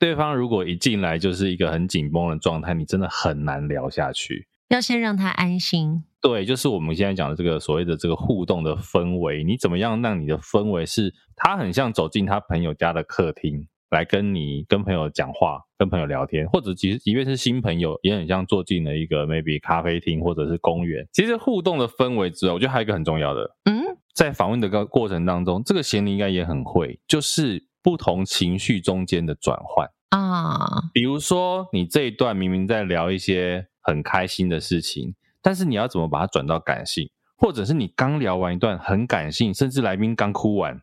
[0.00, 4.48] 对方如果一进来就是一个很紧绷的状态，你真的很难聊下去。
[4.72, 6.02] 要先让他安心。
[6.20, 21.06] 对，就是我们现在讲的这个所谓的这个互动的氛围，你怎么样让你的氛围是他很像走进他朋友家的客厅来跟你跟朋友讲话、跟朋友聊天，或者即即便是新朋友，也很像坐进了一个 maybe 咖啡厅或者是公园。
[21.12, 23.82] 其实互动的氛围之外，我觉得还有一个很重要的，嗯，
[24.14, 30.84] 在访问的个过程当中，这个贤玲应该也很会，就是不同情绪中间的转换啊。
[30.94, 35.14] 比如说你这一段明明在聊一些很开心的事情。
[35.42, 40.80] 但是你要怎么把它转到感性，或者是你刚聊完一段很感性，甚至来宾刚哭完，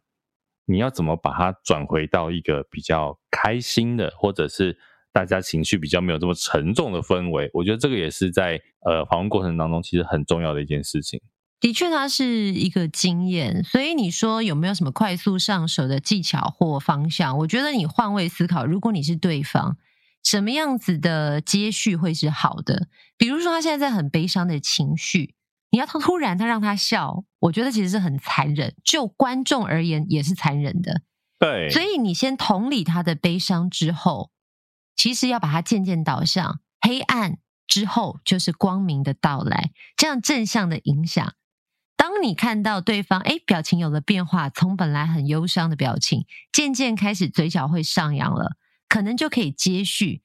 [0.65, 4.77] 你要怎么把它转回到一个比较开心的，或者是
[5.13, 7.49] 大家情绪比较没有这么沉重的氛围？
[7.53, 11.21] 我觉得这个也是在呃访问过程当中其实很重要的一件事情。
[11.61, 17.37] 的确，它是一个经验，所以你说有没有什么快速上手的技巧或方向？
[17.37, 19.77] 我觉得你换位思考，如果你是对方。
[20.29, 22.87] 什么样子的接续会是好的？
[23.17, 25.33] 比如说他现在在很悲伤的情绪，
[25.71, 31.01] 你要他突然他让他笑，我觉得其实是很残忍，就观众而言也是残忍的。
[31.39, 34.29] 对，所以你先同理他的悲伤之后，
[34.95, 41.33] 其实要把它渐渐导向黑暗之后就是光明的到来，这样正向的影响。
[41.97, 48.57] 当你看到对方哎表情有了变化，从本来很忧伤的表情，渐渐开始嘴角会上扬了，
[48.89, 50.21] 可能就可以接续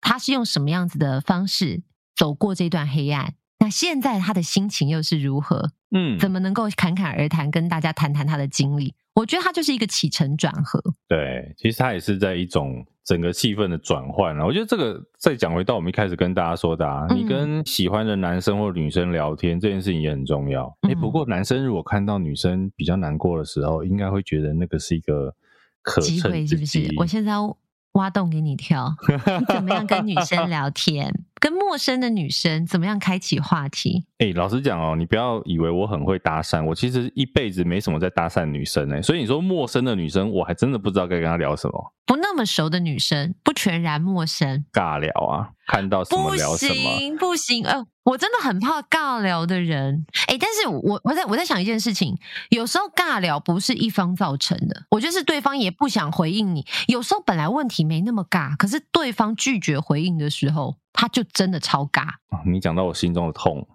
[0.00, 1.82] 他是用什么样子的方式
[2.14, 3.34] 走过这段黑暗。
[3.60, 5.72] 那现在他的心情又是如何？
[5.90, 8.94] 嗯，怎么能够侃侃而谈，跟大家谈谈他的经历？
[9.14, 10.80] 我觉得他就是一个起承转合。
[11.08, 14.38] 对，其实他也是在一种整个气氛的转换。
[14.38, 20.66] 我觉得这个再讲回到我们一开始跟大家说的啊，嗯、你跟喜欢的男生或女生聊天这件事情也很重要。
[20.82, 25.34] 哎、嗯，不过男生如果看到女生比较难过的时候，应该会觉得那个是一个
[25.82, 26.94] 可机，是不是？
[26.98, 27.56] 我现在要
[27.98, 28.94] 挖洞给你跳，
[29.52, 31.12] 怎么样跟女生聊天？
[31.40, 34.04] 跟陌生的女生怎么样开启话题？
[34.18, 41.92] 哎、欸，老实讲哦，你不要以为我很会搭讪，我其实一辈子没什么在搭讪女生哎，所以你说陌生的女生，我还真的不知道该跟她聊什么。
[42.06, 50.06] 不那么熟的女生，不全然陌生，尬聊啊，看到什么聊什么，不行不行，呃，我真的很怕尬聊的人。
[50.26, 52.16] 哎、欸，但是我我在我在想一件事情，
[52.48, 56.64] 有时候尬聊不是一方造成的，我就是对方也不想回应你。
[56.86, 60.76] 有时候本来问题没那么尬，可是对方拒绝回应的时候。
[60.92, 62.04] 他就真的超尬，
[62.44, 63.66] 你讲到我心中的痛。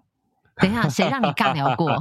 [0.57, 1.91] 等一下，谁让你尬聊过？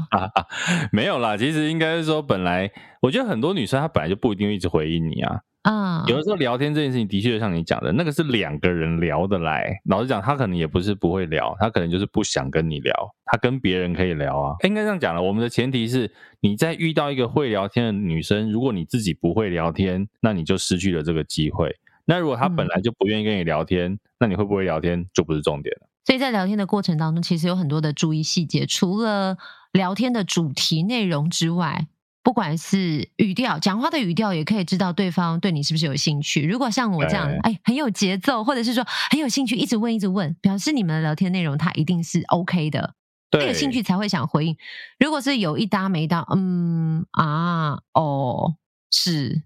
[0.92, 2.70] 没有啦，其实应该是说，本来
[3.00, 5.40] 我觉得很多女生她本来就不一定会一直回应你啊。
[5.62, 9.80] 嗯，有的时候聊天这件事情的确像你讲的，那个是两个人聊得来。
[9.84, 12.92] 老实讲，她可能也不是不会聊，她可能就是不想跟你聊，
[13.24, 14.56] 她跟别人可以聊啊。
[14.64, 21.74] 应该这样讲了，我们的前提是你在遇到一个会聊天的女生，如果你自己不会聊天，那你就失去了这个机会。
[22.04, 25.88] 那如果他本来就不愿意跟你聊天，嗯，那你会不会聊天就不是重点了。
[26.04, 28.66] 所以在聊天的过程当中，其实有很多的注意细节。
[28.66, 29.38] 除了
[29.72, 31.86] 聊天的主题内容之外，
[32.24, 36.44] 不管是语调、讲话的语调，也可以知道对方对你是不是有兴趣。
[36.44, 42.94] 如果像我这样，哎，很有节奏，或者是说很有兴趣，一直问一直问，表示你们的聊天内容他一定是 OK 的，
[43.30, 44.56] 对，有兴趣才会想回应。
[44.98, 48.56] 如果是有一搭没搭，嗯啊哦，
[48.90, 49.42] 是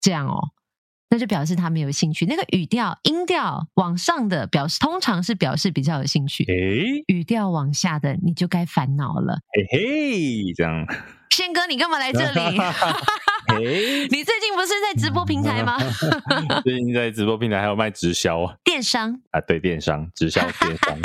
[0.00, 0.50] 这样哦。
[1.08, 2.26] 那就表示他没有兴趣。
[2.26, 6.44] 那个语调、音调往上的表示，通常是表示比较有兴趣。
[6.44, 9.38] 诶，语调往下的，你就该烦恼了。
[9.52, 10.84] 嘿嘿，这样。
[11.30, 12.40] 宪哥，你干嘛来这里？
[13.48, 15.78] 嘿， 你最近不是在直播平台吗？
[16.64, 20.98] 最近在直播平台还有卖直销电商啊，对，电商直销电商。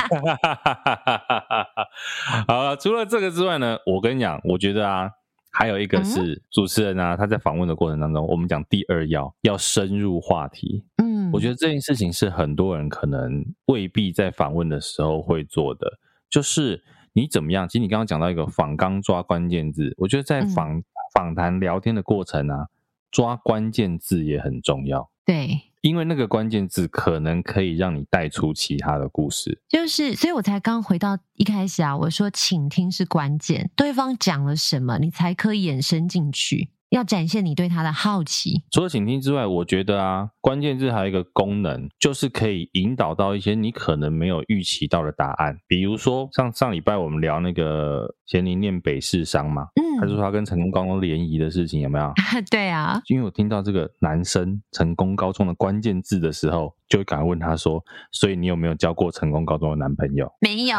[2.47, 5.11] 好了，除了这个之外呢，我跟你讲，我觉得啊。
[5.51, 10.85] 还有一个是主持人啊，他在访问的过程当中，我们讲第二要要深入话题。
[10.97, 16.83] 嗯，我觉得这件事情是很多人可能未必在访问的时候会做的，就是
[17.13, 17.67] 你怎么样？
[17.67, 20.81] 其实你刚刚讲到一个访纲抓关键字，我觉得在访
[21.13, 22.67] 访谈聊天的过程啊，
[23.11, 25.09] 抓关键字也很重要。
[25.25, 25.70] 对。
[25.81, 36.69] 因为那个关键字可能可以让你带出其他的故事，就是，所以我才刚回到一开始啊，我说倾听是关键，对方讲了什么，你才可以延伸进去。
[36.91, 38.63] 要展现你对他的好奇。
[38.69, 45.57] 除了倾听之外，我觉得啊，关键字还有一个功能，就是可以引导到一些你可能没有预期到的答案。
[45.67, 52.13] 比如说，上上礼拜我们聊那个咸宁念北市商嘛，嗯，他说他跟成功高中联谊的事情有没有？
[52.51, 60.77] 对啊，因为我听到这个男生成功高中的关键字的时候，就会赶快问他说：“所以你有没有交过成功高中的男朋友？”没有。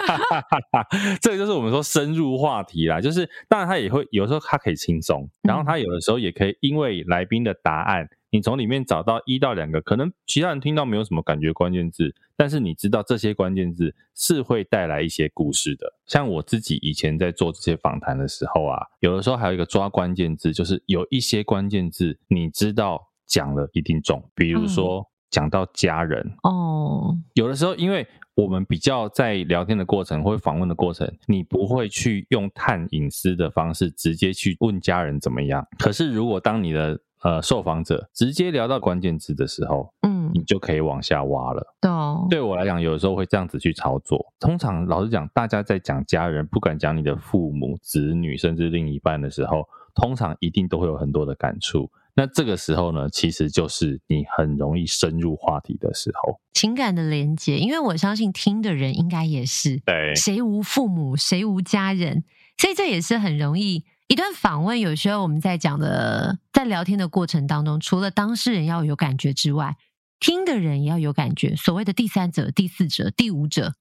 [1.20, 15.92] 这个就是我们说深入话题啦，就是当然他也会有时候他可以轻松，然后他有的时候也可以因为来宾的答案，你从里面找到一到两个可能其他人听到没有什么感觉关键字，但是你知道这些关键字是会带来一些故事的。
[16.06, 25.06] 像我自己以前在做这些访谈的时候啊，有的时候还有一个抓关键字，就是有一些关键字你知道讲了一定中，比如说。
[25.26, 35.66] 嗯讲到家人哦，有的时候，因为我们比较在聊天的过程或访问的过程，你不会去用探隐私的方式直接去问家人怎么样。
[35.78, 41.74] 可是，如果当你的呃受访者直接聊到关键字的时候，嗯，你就可以往下挖了。
[41.82, 44.24] 哦，对我来讲，有的时候会这样子去操作。
[44.38, 51.90] 通常，老实讲，大家在讲家人，不敢讲你的父母、子女，甚至另一半的时候，通常一定都会有很多的感触。
[52.18, 57.58] 那这个时候呢，其实就是你很容易深入话题的时候，情感的连接。
[57.58, 62.24] 因为我相信听的人应该也是，对，谁无父母，谁无家人，
[62.56, 64.80] 所以这也是很容易一段访问。
[64.80, 69.76] 有时候我们在讲的，在聊天的过程当中，除了当事人要有感觉之外，
[70.18, 71.54] 听的人也要有感觉。
[71.54, 73.74] 所谓的第三者、第四者、第五者，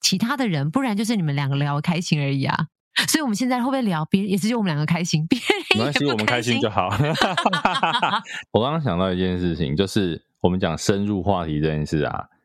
[0.00, 2.66] 其他的人，不然就是你们两个聊开心而已啊。
[3.08, 4.30] 所以我们现在会不会聊别人？
[4.30, 6.88] 也是就我们两个开心，别人没关系，我们开心就好。
[8.52, 12.35] 我刚刚想到一件事情，就是我们讲深入话题这件事啊，嗯，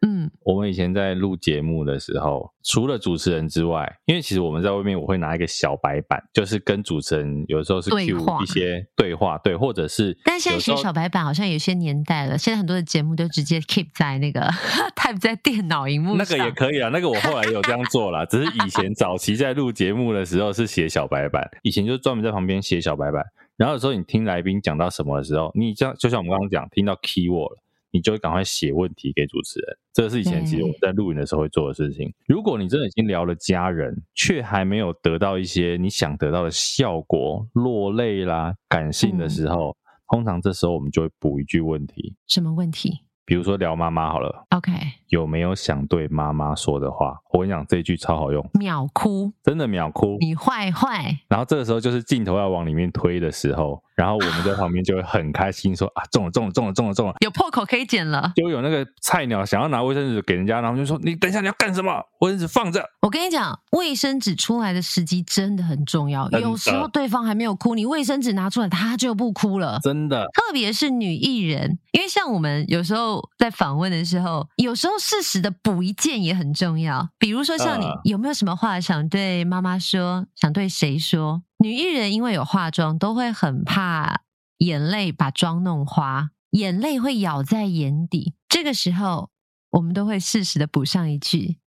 [0.43, 10.17] 我们以前在录节目的时候，除了主持人之外，因为其实我们在外面，我会拿一个小白板，就是跟主持人有时候是 cue 一些对话，对，或者是。
[10.25, 14.41] 但现在写小白板好像有些年代了，现在很多的节目都直接 keep 在那个
[14.95, 16.17] type 在电脑荧幕上。
[16.17, 23.23] 那个也可以啊，那个我后来也有这样做了，只是以前早期在录节目的时候是写小白板，以前就专门在旁边写小白板。
[23.57, 27.57] 然后有时候你听来宾讲到什么的时候，你像就像我们刚刚讲，听到 keyword 了，
[27.91, 29.77] 你就会赶快写问题给主持人。
[29.93, 32.13] 这个是以前其实我们在录影的时候会做的事情。
[32.25, 39.75] 如果你真的已经聊了家人，却还没有得到一些你想得到的效果，落泪啦、感性的时候，嗯、
[40.09, 42.15] 通常这时候我们就会补一句问题。
[42.27, 43.01] 什么问题？
[43.23, 44.71] 比如说聊妈妈好了，OK，
[45.07, 47.17] 有没有想对妈妈说的话？
[47.31, 51.17] 我跟你讲，这一句超好用，秒哭，真的秒哭，你坏坏。
[51.29, 53.81] 然后这个时候就是镜头要往里面推的时候。
[54.01, 58.33] 然后我们在旁边就会很开心说，说啊中了中了中了中了中了，有破口可以剪了。
[58.35, 62.01] 就有那个菜鸟想要拿卫生纸给人家，然后就说你等一下你要干什么？
[62.21, 62.83] 卫生纸放着。
[63.03, 66.27] 我跟你讲，卫生纸出来的时机真的很重要。
[66.31, 69.79] 有时候对方还没有哭，你卫生纸拿出来，他就不哭了。
[69.83, 77.07] 真的，特别是女艺人，因为像我们有时候在访问的时候，有时候适时的补一件也很重要。
[77.19, 80.25] 比如说像你有没有什么话想对妈妈说？
[80.35, 81.43] 想对谁说？
[81.61, 84.23] 女艺人因为有化妆，都会很怕。
[84.57, 88.33] 眼泪把妆弄花，眼泪会咬在眼底。
[88.49, 89.29] 这个时候，
[89.69, 91.59] 我们都会适时的补上一句：“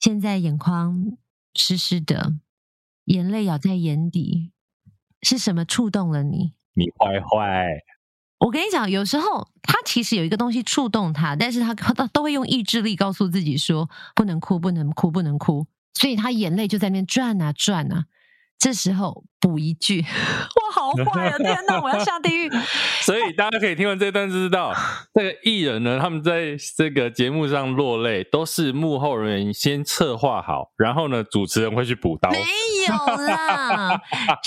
[0.00, 1.16] 现在眼眶
[1.54, 2.34] 湿湿的，
[3.04, 4.50] 眼泪咬在眼底，
[5.22, 6.54] 是什么触动了你？
[6.74, 7.68] 你坏坏！”
[8.40, 18.06] 我跟你讲，有时候他其实有一个东西触动他，但是他他都会用意志力告诉自己说：“不能哭，不能哭，不能哭。”所以他眼泪就在那边转啊转啊。
[18.58, 21.38] 这时候补一句， 哇，好坏啊！
[21.38, 22.50] 天哪，我要下地狱。
[23.02, 24.74] 所以大家可以听完这段就知道，
[25.14, 32.30] 这个艺人呢，他们在这个节目上落泪，都是幕后人员先策划好，然后呢，主持人会去补刀。
[32.30, 32.38] 没
[32.88, 34.00] 有啦，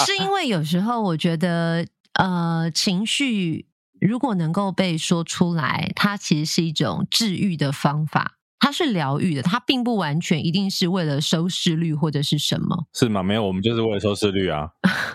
[0.05, 3.67] 是因为有时候我觉得，呃，情绪
[4.01, 8.38] 如果能够被说出来，它其实是一种治愈的方法。
[8.59, 13.23] 它是疗愈的，它并不完全一定是为了收视率或者是什么，是吗？
[13.23, 14.69] 没有，我们就是为了收视率啊。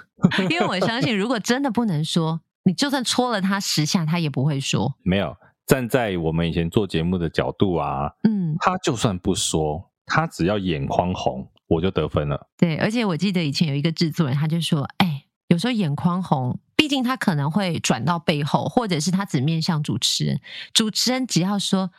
[0.50, 4.94] 因为我相信，如果真的不能说，你就算戳了他十下，他也不会说。
[5.02, 5.36] 没有，
[5.66, 12.48] 站在我们以前做节目的角度啊，嗯，他就算不说，他只要眼眶红，我就得分了。
[12.56, 15.23] 对，而且我记得以前有一个制作人，他就说，哎，
[15.54, 16.58] 有时候眼眶红。
[16.76, 20.40] 毕竟他可能会转到背后，或者是他只面向主持人。
[20.74, 21.90] 主持人只要说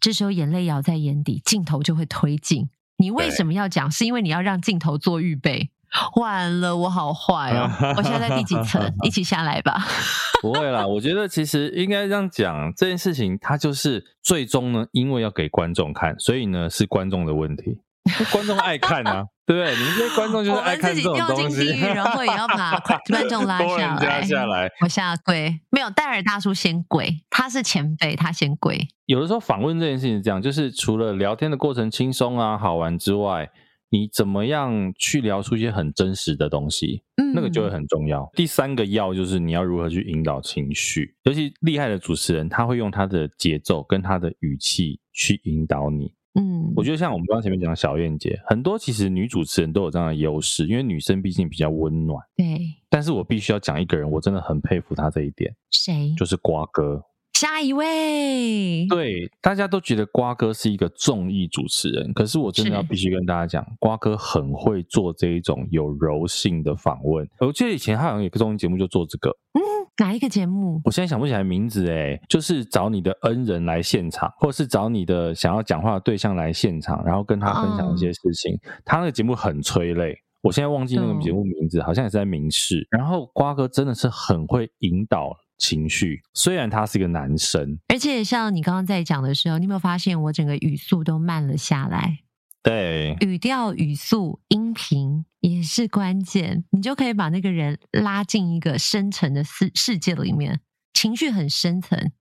[0.00, 2.70] 这时候眼泪咬在眼底，镜头就会推进。
[2.96, 3.90] 你为什么要讲？
[3.90, 5.70] 是因为你要让镜头做预备。
[6.14, 7.68] 完了，我好坏哦！
[7.98, 8.80] 我现在在第几层？
[9.02, 9.84] 一起下来吧。
[10.40, 17.80] 不会啦，我觉得其实应该这样讲，这件事情它就是最终呢，因为要给观众看，所以呢是观众的问题。
[18.32, 19.76] 观众爱看啊，对 不对？
[19.76, 21.66] 你们这些观众就是爱看这种东西。
[21.80, 22.78] 然后也要把
[23.08, 24.22] 观 众拉下来。
[24.22, 25.60] 下来，我下跪。
[25.70, 28.88] 没有，戴尔大叔先跪，他是前辈，他先跪。
[29.06, 33.50] 有的时候访问这件事情是这样，就是除了聊天的过程轻松啊、好玩之外，
[33.90, 38.30] 你怎么样去聊出一些很真实的东西，嗯，那个就会很重要。
[38.34, 46.14] 第三个要就是你要如何去引导情绪，尤其厉害的主持人，他会用他的节奏跟他的语气去引导你。
[46.34, 52.24] 嗯，我觉得像我们刚刚前面讲的小燕姐，很多其实女主持人都有这样的优势，因为女生毕竟比较温暖。
[52.36, 52.58] 对，
[52.88, 55.52] 但是我必须要讲一个人，我真的很佩服他这一点。
[55.70, 56.14] 谁？
[56.16, 57.02] 就是瓜哥。
[57.34, 58.86] 下一位。
[58.88, 67.28] 对，大家都觉得瓜哥是一个综艺主持人，可是我真的要必须跟大家讲，瓜哥很会做这一种有柔性的访问。
[67.40, 69.30] 我记得以前他好像有个综艺节目就做这个。
[69.54, 69.60] 嗯。
[69.98, 70.80] 哪一个节目？
[70.84, 78.52] 我现在想不起来名字诶，就是找你的恩人来现场，或者是找你的想要讲话的对象来现场，然后跟他分享一些事情。
[78.52, 78.74] Oh.
[78.84, 81.86] 他那个节目很催泪，我现在忘记那个节目名字，oh.
[81.86, 82.86] 好像也是在明视。
[82.90, 92.20] 然后瓜哥真的是很会引导情绪，虽然他是一个男生，而且像你刚刚在讲的时候，你有没有发现我整个语速都慢了下来？
[92.62, 100.60] 对，语调、语速、音频也是关键，你就可以把那个人拉进一个深层的世世界里面，
[100.92, 102.12] 情绪很深层，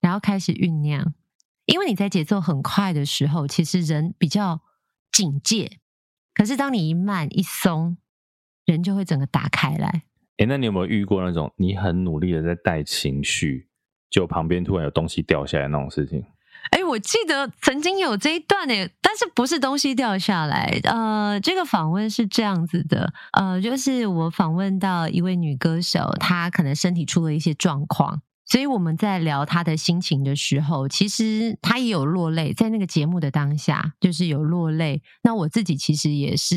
[0.00, 1.12] 然后开始酝酿。
[1.66, 4.62] 因为你在节奏很快的时候，其实人比较
[5.12, 5.78] 警戒，
[6.32, 7.98] 可是当你一慢一松，
[8.64, 10.04] 人就会整个打开来。
[10.38, 13.68] 哎，那你有没有遇过那种你很努力的在带情绪，
[14.08, 16.24] 就旁边突然有东西掉下来那种事情？
[16.70, 20.78] 哎，我记得曾经有这一段诶，但是不是东西掉下来？
[20.84, 35.02] 呃，这个访问是这样子的，呃，就是我访问到一位女歌手，她可能身体出了一些状况，所以我们在聊她的心情的时候，其实她也有落泪，在那个节目的当下，就是有落泪。
[35.22, 36.56] 那我自己其实也是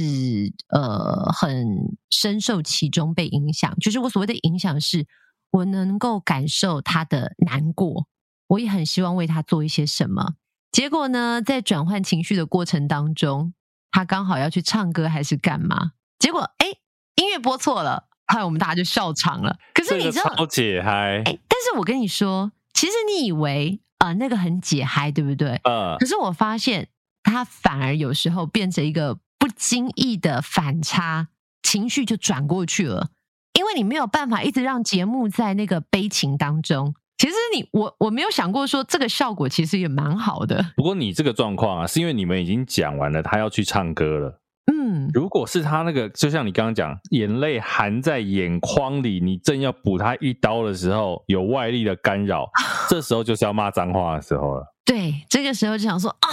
[0.70, 5.06] 呃很深受其中被影响，就是我所谓的影响是，
[5.52, 8.08] 我能够感受他的难过，
[8.50, 10.36] 我也很希望为他做一些什么。
[10.72, 13.54] 结果呢，在转换情绪的过程当中，
[13.90, 15.94] 他刚好要去唱歌还是干嘛？
[16.20, 16.68] 结果哎，
[17.16, 18.06] 音乐播错了。
[18.28, 19.58] 后来我们大家就笑场了。
[19.74, 21.18] 可是你知道，超解嗨。
[21.18, 25.60] 哎，但是我跟你说，其实你以为啊、呃，那个很解嗨，对不对？
[25.64, 25.98] 嗯。
[25.98, 26.90] 可是我发现，
[27.24, 31.30] 他反而有时候变成一个不经意的反差，
[31.64, 33.10] 情绪就转过去了。
[33.58, 36.94] 因为你没有办法一直让节目在那个悲情当中。
[37.20, 40.66] 其实你我我没有想过说这个效果其实也蛮好的。
[40.78, 44.40] 不过你这个状况啊，是因为你们已经讲完了，他要去唱歌了。
[44.72, 52.50] 嗯，如果是他那个，就像你刚刚讲，眼泪含在眼眶里，你正要补他一刀的时候，有外力的干扰，
[52.88, 54.64] 这时候就是要骂脏话的时候了。
[54.86, 56.30] 对，这个时候就想说啊，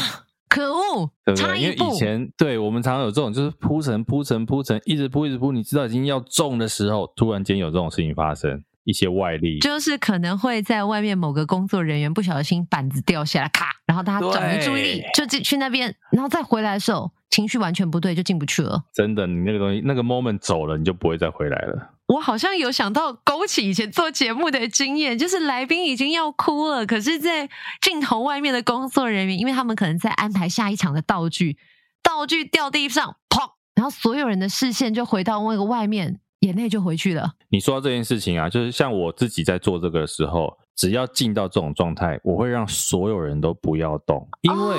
[0.49, 1.61] 可恶，对不对？
[1.61, 17.12] 因为以前对我们常常有这种，就是铺陈铺陈铺陈，一直铺一直铺，你知道已经要中的时候，突然间有这种事情发生，一些外力，就是可能会在外面某个工作人员不小心板子掉下来，咔，然后大家转移注意力，就去去那边，然后再回来的时候。
[17.28, 18.82] 情绪完全不对，就进不去了。
[18.95, 21.91] 真的，你那个东西，那个 moment 走了，你就不会再回来了。
[22.07, 27.51] 我好像有想到勾起以前做节目的经验，就是来宾已经要哭了，可是，在
[27.82, 31.59] 镜头外面的工作人员，因为他们可能在安排下一场的道具，
[32.03, 37.32] 道具掉地上，砰，然后所有人的视线就回到那个外面，眼泪就回去了。
[37.49, 44.76] 你说到这件事情啊，就是像我自己在做这个的时候，只要进到这种状态，我会让所有人都不要动，因为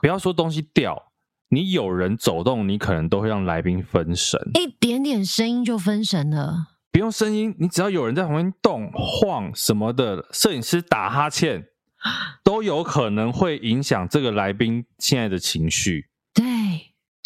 [0.00, 1.02] 不要说东西掉。
[1.48, 6.66] 你有人走动，你可能都会让来宾分神，一点点声音就分神了。
[6.90, 11.66] 不用声音，你只要有人在旁边动晃什么的，摄影师打哈欠，
[12.42, 16.08] 都有可能会影响这个来宾现在的情绪。
[16.34, 16.44] 对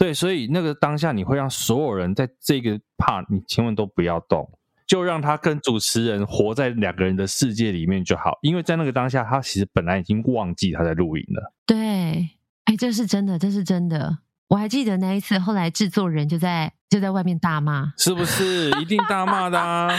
[0.01, 4.51] 对，所以那个当下，你会让所有人在这个 part，你千万都不要动，
[4.87, 8.39] 就让他跟主持人活在两个人的世界里面就好。
[8.41, 11.53] 因为在那个当下，他其实本来已经忘记他在录影了。
[11.67, 12.31] 对。
[12.65, 14.21] 哎，这是真的，这是真的。
[14.49, 19.91] 我还记得那一次，后来制作人就在就在外面大骂，是不是一定大骂的啊？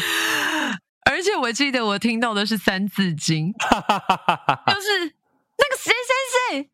[1.05, 6.11] 而且我记得我听到的是三字经， 就是那个谁谁
[6.49, 6.69] 谁，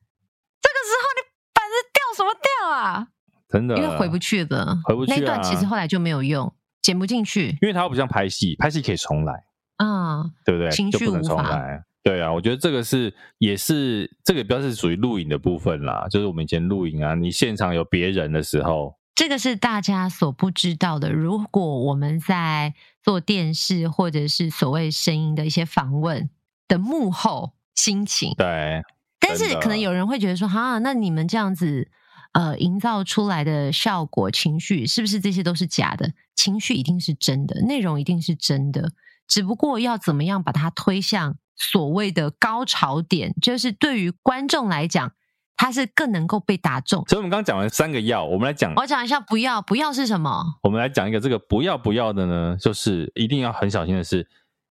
[0.61, 3.09] 这个时候你板子掉什么掉啊？
[3.49, 5.17] 真的，因为回不去了，回不去啊。
[5.19, 9.33] 那段其实后来就没有用，剪不进去，因为它又不像拍戏，拍戏可以重来
[9.77, 10.69] 啊，嗯，对不对？
[10.71, 11.83] 情绪无法。
[12.03, 16.07] 对啊，我觉得这个是也是这个，比较是属于录影的部分啦。
[16.09, 21.11] 就是我们以前录影啊，你现场有别人的时候，这个是大家所不知道的。
[21.11, 22.73] 如果我们在
[23.03, 26.29] 做电视或者是所谓声音的一些访问
[26.69, 28.81] 的幕后心情，对，
[29.19, 31.89] 但是可能有人会觉得说，哈，那你们这样子
[32.33, 36.13] 呃营造出来的效果、情绪，是不是这些都是假的？
[36.35, 38.91] 情绪一定是真的，内容一定是真的，
[39.27, 41.37] 只不过要怎么样把它推向。
[41.59, 45.11] 所谓的高潮点，就是对于观众来讲，
[45.55, 47.03] 它是更能够被打中。
[47.07, 50.59] 所以，我们刚刚讲完三个要，我们来讲，我讲一下不要，不要是什么？
[50.61, 54.29] 我们来讲一个这个不要不要的呢，就是一定要很小心的是，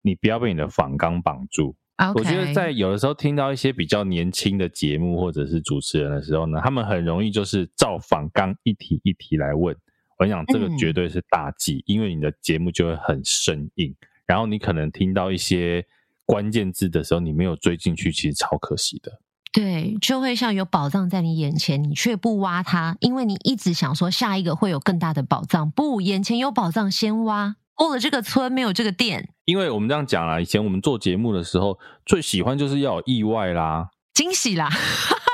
[0.03, 1.75] 你不要被你的反纲绑住。
[2.15, 9.75] 我觉得在有的时候听到一些比较年轻的节目或者是主持人的时候呢，他们很容易就是照访纲一题一题来问。
[10.19, 13.95] 我跟你讲，这个绝对是大忌，嗯，因为你的节目就会很生硬，
[14.27, 15.85] 然后你可能听到一些。
[16.31, 19.11] 关键字的时候，你没有追进去，其实超可惜的。
[19.51, 25.71] 对，就会像有宝藏在你眼前，你却不挖它，因为你一直想说下一个会有更大的宝藏。
[25.71, 27.57] 不，眼前有宝藏，先挖。
[27.79, 29.31] 过了这个村，没有这个店。
[29.45, 34.69] 因为我们这样讲啦，以前我们做节目的时候，最喜欢就是要有意外啦，惊喜啦。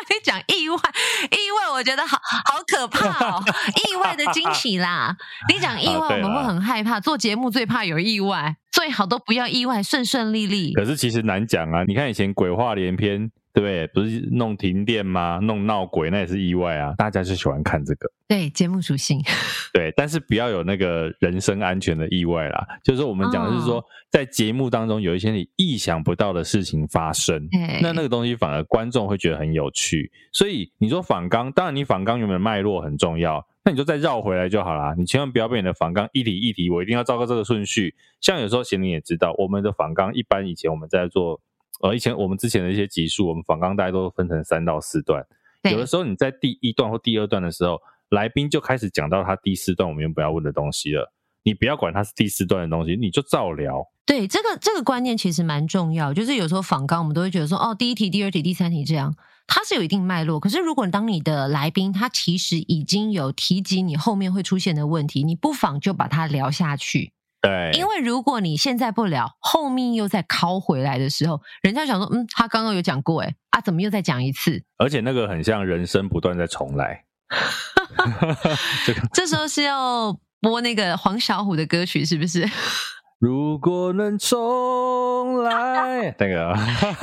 [0.07, 3.43] 你讲意外，意外，我觉得好好可怕哦！
[3.91, 5.17] 意外的惊喜啦。
[5.53, 7.01] 你讲意外，我们会很害怕。
[7.01, 8.55] 做节目最怕有意外。
[8.71, 10.73] 最好都不要意外，顺顺利利。
[10.75, 11.85] 可是其实难讲啊！
[11.85, 15.39] 你看以前鬼话连篇，对不是弄停电吗？
[15.41, 16.93] 弄闹鬼，那也是意外啊！
[16.99, 18.11] 大家就喜欢看这个。
[18.29, 19.23] 对，节目属性。
[19.73, 22.67] 对，但是不要有那个人身安全的意外啦。
[22.83, 27.49] 就是说我们讲的是说，哦、在节目当中有一些你意想不到的事情发生，
[27.81, 30.11] 那那个东西反而观众会觉得很有趣。
[30.33, 33.47] 所以你说反纲，当然你反纲有没有脉络很重要。
[33.67, 37.95] 那你就再绕回来就好啦，你千万不要被你的反纲一题一题，我一定要照个这个顺序。
[38.21, 41.41] 像有时候贤玲也知道，我们的反纲一般以前我们在做，
[41.85, 45.23] 呃，以前我们之前的一些集数，我们访纲大概都分成三到四段。
[45.71, 47.79] 有的时候你在第一段或第二段的时候，
[48.09, 51.13] 来宾就开始讲到他第四段我们原本要问的东西了。
[51.43, 53.87] 你不要管他是第四段的东西，你就照聊。
[54.07, 59.15] 对，这个这个观念其实蛮重要，就是有时候访纲我们都会觉得说，哦，第一题、第二题、第三题这样，
[59.47, 60.41] 它是有一定脉络。
[60.41, 67.13] 可是如果当你的来宾他其实已经有提及你后面会出现的问题，你不妨就把它聊下去。
[67.45, 74.65] 对，因为如果你现在不聊，后面又再拷回来的时候，人家想说，嗯，他刚刚有讲过，哎，啊，怎么又再讲一次？
[74.79, 77.05] 而且那个很像人生不断在重来。
[79.13, 82.49] 这时候是要播那个黄小琥的歌曲，是不是？
[83.21, 86.55] 如果能重来， 那个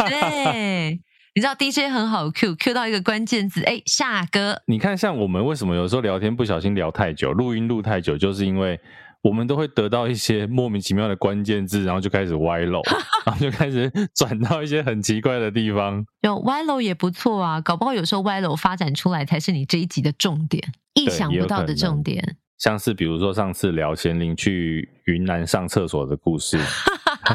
[0.07, 0.99] 对，
[1.33, 4.61] 你知道 DJ 很好 Q，Q 到一个关键字，哎，下歌。
[4.67, 8.79] 你看，像我们为什么有时候聊天不小心聊太久，录音录太久，就是因为
[9.21, 12.81] 我们都会得到一些莫名其妙的关键字，然后就开始歪楼，
[13.25, 16.03] 然后就开始 转到一些很奇怪的地方。
[16.21, 20.63] 有歪楼也不错啊，搞不好有时候歪楼发展出来才是你这一集的重点，
[20.95, 22.37] 意想不到的重点。
[22.57, 26.59] 像是比如说上次聊贤玲去云南上厕所的故事，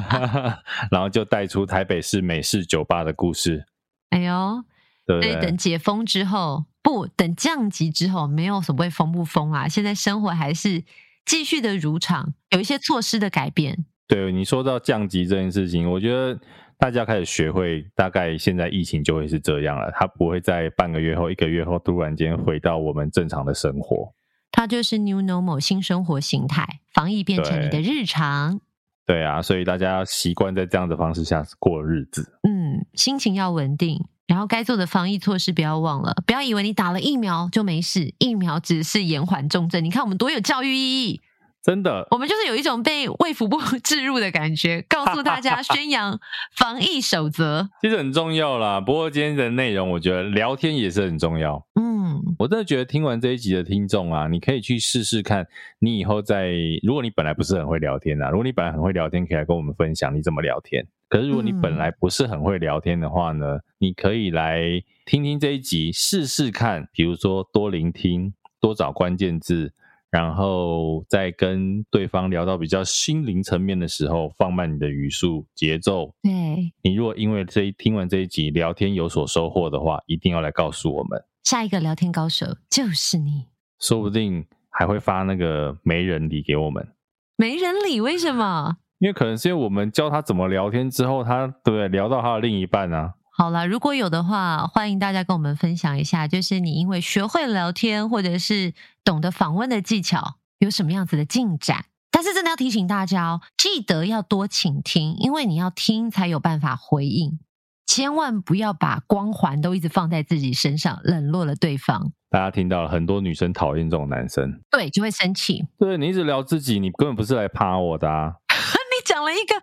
[0.91, 3.65] 然后就带出台北市美式酒吧的故事。
[4.11, 4.65] 哎呦，
[5.05, 9.67] 对，对，等解封之后，不等降级之后，没有所谓封不封啊。
[9.67, 10.85] 现在生活还是
[11.27, 13.85] 继续的如常，有一些措施的改变。
[14.09, 16.39] 对，你说到降级这件事情，我觉得
[16.79, 24.15] 大家开始学会，大概现在疫情就会是这样了，它不会在半个月后、一个月后突然间回到我们正常的生活。
[24.53, 28.61] 它就是 new normal 新生活形态，防疫变成你的日常。
[29.05, 32.39] 对，对啊，所以大家要习惯在这样的方式下过日子。
[32.49, 32.56] 嗯，
[32.95, 39.85] 心情要稳定，然后该做的防疫措施不要忘了，不要以为你打了疫苗就没事，疫苗只是延缓重症。
[39.85, 41.21] 你看我们多有教育意义。
[41.67, 46.17] 真的，我们就是有一种被卫福部 置入的感觉，告诉大家宣扬
[46.55, 48.81] 防疫守则，其实很重要啦。
[48.81, 51.61] 不过今天的内容，我觉得聊天也是很重要。
[51.75, 55.45] 嗯，我真的觉得听完这一集的听众啊，你可以去试试看，
[55.81, 56.53] 你以后在
[56.85, 60.87] 如果你本来不是很会聊天啊，如果你本来很会聊天，可以来跟我们分享你怎么聊天。
[61.09, 64.63] 可是如果你本来不是很会聊天的话呢，嗯、你可以来
[65.05, 69.73] 听听这一集，试试看，比如说多聆听，多找关键字。
[70.11, 76.15] 然后在跟对方聊到比较心灵层面的时候，放慢你的语速节奏。
[76.23, 81.23] 对，你如果因为这一听完这一集聊天有所收获的话，一定要来告诉我们。
[81.45, 83.47] 下一个聊天高手就是你，
[83.79, 86.89] 说不定还会发那个没人理给我们。
[87.37, 88.77] 没人理为什么？
[88.99, 91.89] 因为可能是因为我们教他怎么聊天之后，他对不对？
[91.89, 93.13] 聊到他的另一半啊。
[93.39, 98.73] 好了，如果有的话，欢迎大家跟我们分享一下，就是你因为学会聊天，或者是
[99.05, 101.85] 懂得访问的技巧，有什么样子的进展。
[102.11, 107.39] 但是真的要提醒大家哦，记得要多倾听，因为你要听才有办法回应，
[107.87, 112.13] 千万不要把光环都一直放在自己身上，冷落了对方。
[112.31, 115.63] 大家听到了，很多女生讨厌这种男生，对，就会生气。
[115.79, 118.37] 对，你一直聊自己，你根本不是来趴我的啊！
[118.49, 119.63] 你讲了一个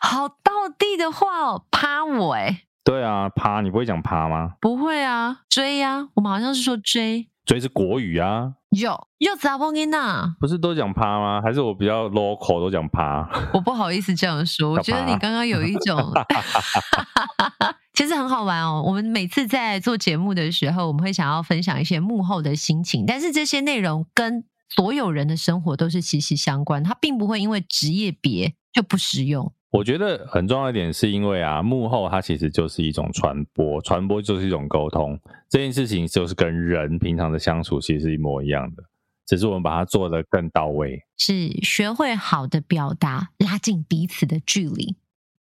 [0.00, 2.64] 好道地的话哦，趴我哎。
[2.84, 4.54] 对啊，趴，你不会讲趴吗？
[4.60, 8.54] 不会啊，追呀、啊，我们好像是说追，追是国语啊。
[8.70, 11.40] 有有杂波音呐，不是都讲趴吗？
[11.44, 13.28] 还是我比较 local 都讲趴？
[13.52, 16.12] 我不好意思这样说，我觉得你刚刚有一种
[17.94, 18.82] 其实很好玩哦。
[18.84, 29.52] 我们每次在做节目的时候，我们会想要分享一些幕后的心情，但是这些内容跟所有人的生活都是息息相关，它并不会因为职业别就不实用。
[29.72, 35.18] 我觉得很重要一点，是因为啊，幕后它其实就是一种传播，传播就是一种沟通。
[35.48, 38.82] 这件事情就是跟人平常的相处其实是一模一样的，
[39.26, 44.94] 只是我们把它做得更到位，是学会好的表达，拉近彼此的距离。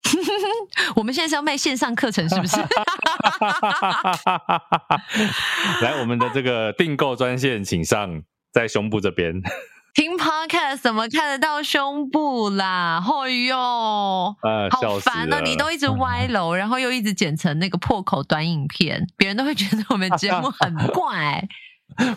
[0.95, 2.55] 我们现在是要卖线上课程，是不是？
[5.83, 8.23] 来，我们的这个订购专线，请上
[8.53, 9.41] 在胸部这边。
[9.93, 13.03] 听 Podcast 怎么看得到胸部啦？
[13.05, 15.41] 哎呦，呃、好烦哦！
[15.43, 21.45] 你都一直歪楼，然后又一直剪成那个破口短影片，别人都会觉得我们节目很 怪。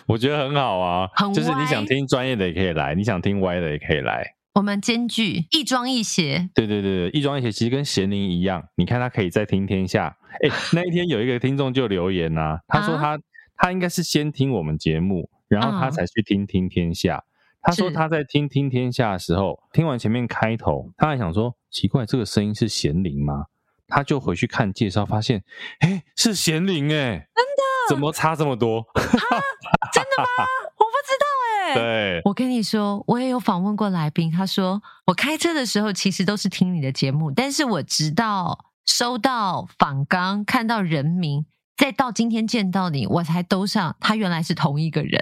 [0.07, 4.35] 我觉得很好啊，很，就是你想听专业的也可以来，你想听歪的也可以来。
[4.53, 6.49] 我们兼具一庄一邪。
[6.55, 10.15] 对对对，一庄一邪其实跟咸宁一样，你看他可以在听天下。
[10.41, 13.19] 哎，那一天有一个听众就留言呐、啊，他说他、啊、
[13.57, 17.21] 他应该是先听我们节目，然后他才去听听天下。
[17.65, 23.45] 嗯他说他在听听天下的时候，听完前面开头，他还想说奇怪，这个声音是贤玲吗？
[23.87, 25.43] 他就回去看介绍，发现，
[25.79, 27.63] 哎，是贤玲哎，真的？
[27.89, 28.83] 怎么差这么多？
[28.93, 30.45] 真的吗？
[30.77, 31.73] 我不知道哎。
[31.73, 41.45] 对，我跟你说，我也有访问过来宾，他说我开车的时候其实都是听你的节目，但是我直到收到访纲，看到人名。
[41.77, 45.21] 再到今天见到你，我才兜上他原来是同一个人。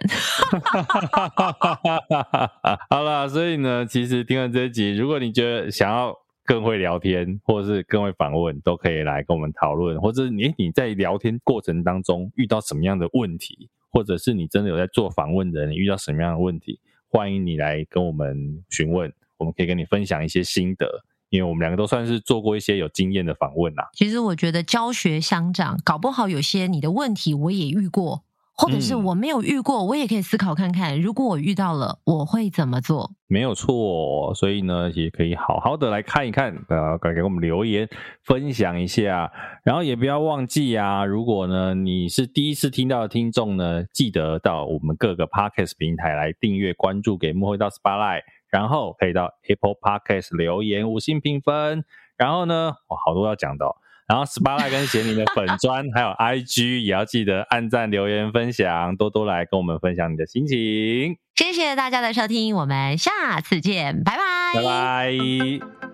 [2.89, 16.79] 好了，所以呢，其实听完这一集，如果你觉得想要更会聊天，或者是更会访问，都可以来跟我们讨论，或者你你在聊天过程当中遇到什么样的问题，或者是你真的有在做访问的人，你遇到什么样的问题，
[17.09, 21.03] 欢迎你来跟我们询问，我们可以跟你分享一些心得。
[21.33, 23.89] 因为我们两个都算是做过一些有经验的访问啦。
[23.93, 28.21] 其实我觉得教学相长，搞不好有些你的问题我也遇过，
[28.55, 33.13] 或者是我没有遇过，我也可以思考看看，如果我遇到了，我会怎么做？
[33.27, 37.89] 没有错，所以呢，也可以好好的来看一看，呃，给我们留言
[38.23, 39.31] 分享一下，
[39.63, 48.21] 然后也不要忘记啊，如果呢你是第一次听到的听众呢，记得到我们各个 Podcast 平台来订阅关注，给幕后一道 Spotlight。
[48.53, 51.83] 然后可以到 Apple Podcast 留言五星评分，
[52.15, 53.75] 然后呢，哇，好多要讲的哦。
[54.07, 61.17] 然后 Spotlight 跟贤宁的粉砖 还有 IG 也要记得按赞、留言、分享，多多来跟我们分享你的心情。
[61.35, 65.92] 谢谢大家的收听，我们下次见，拜拜，拜拜。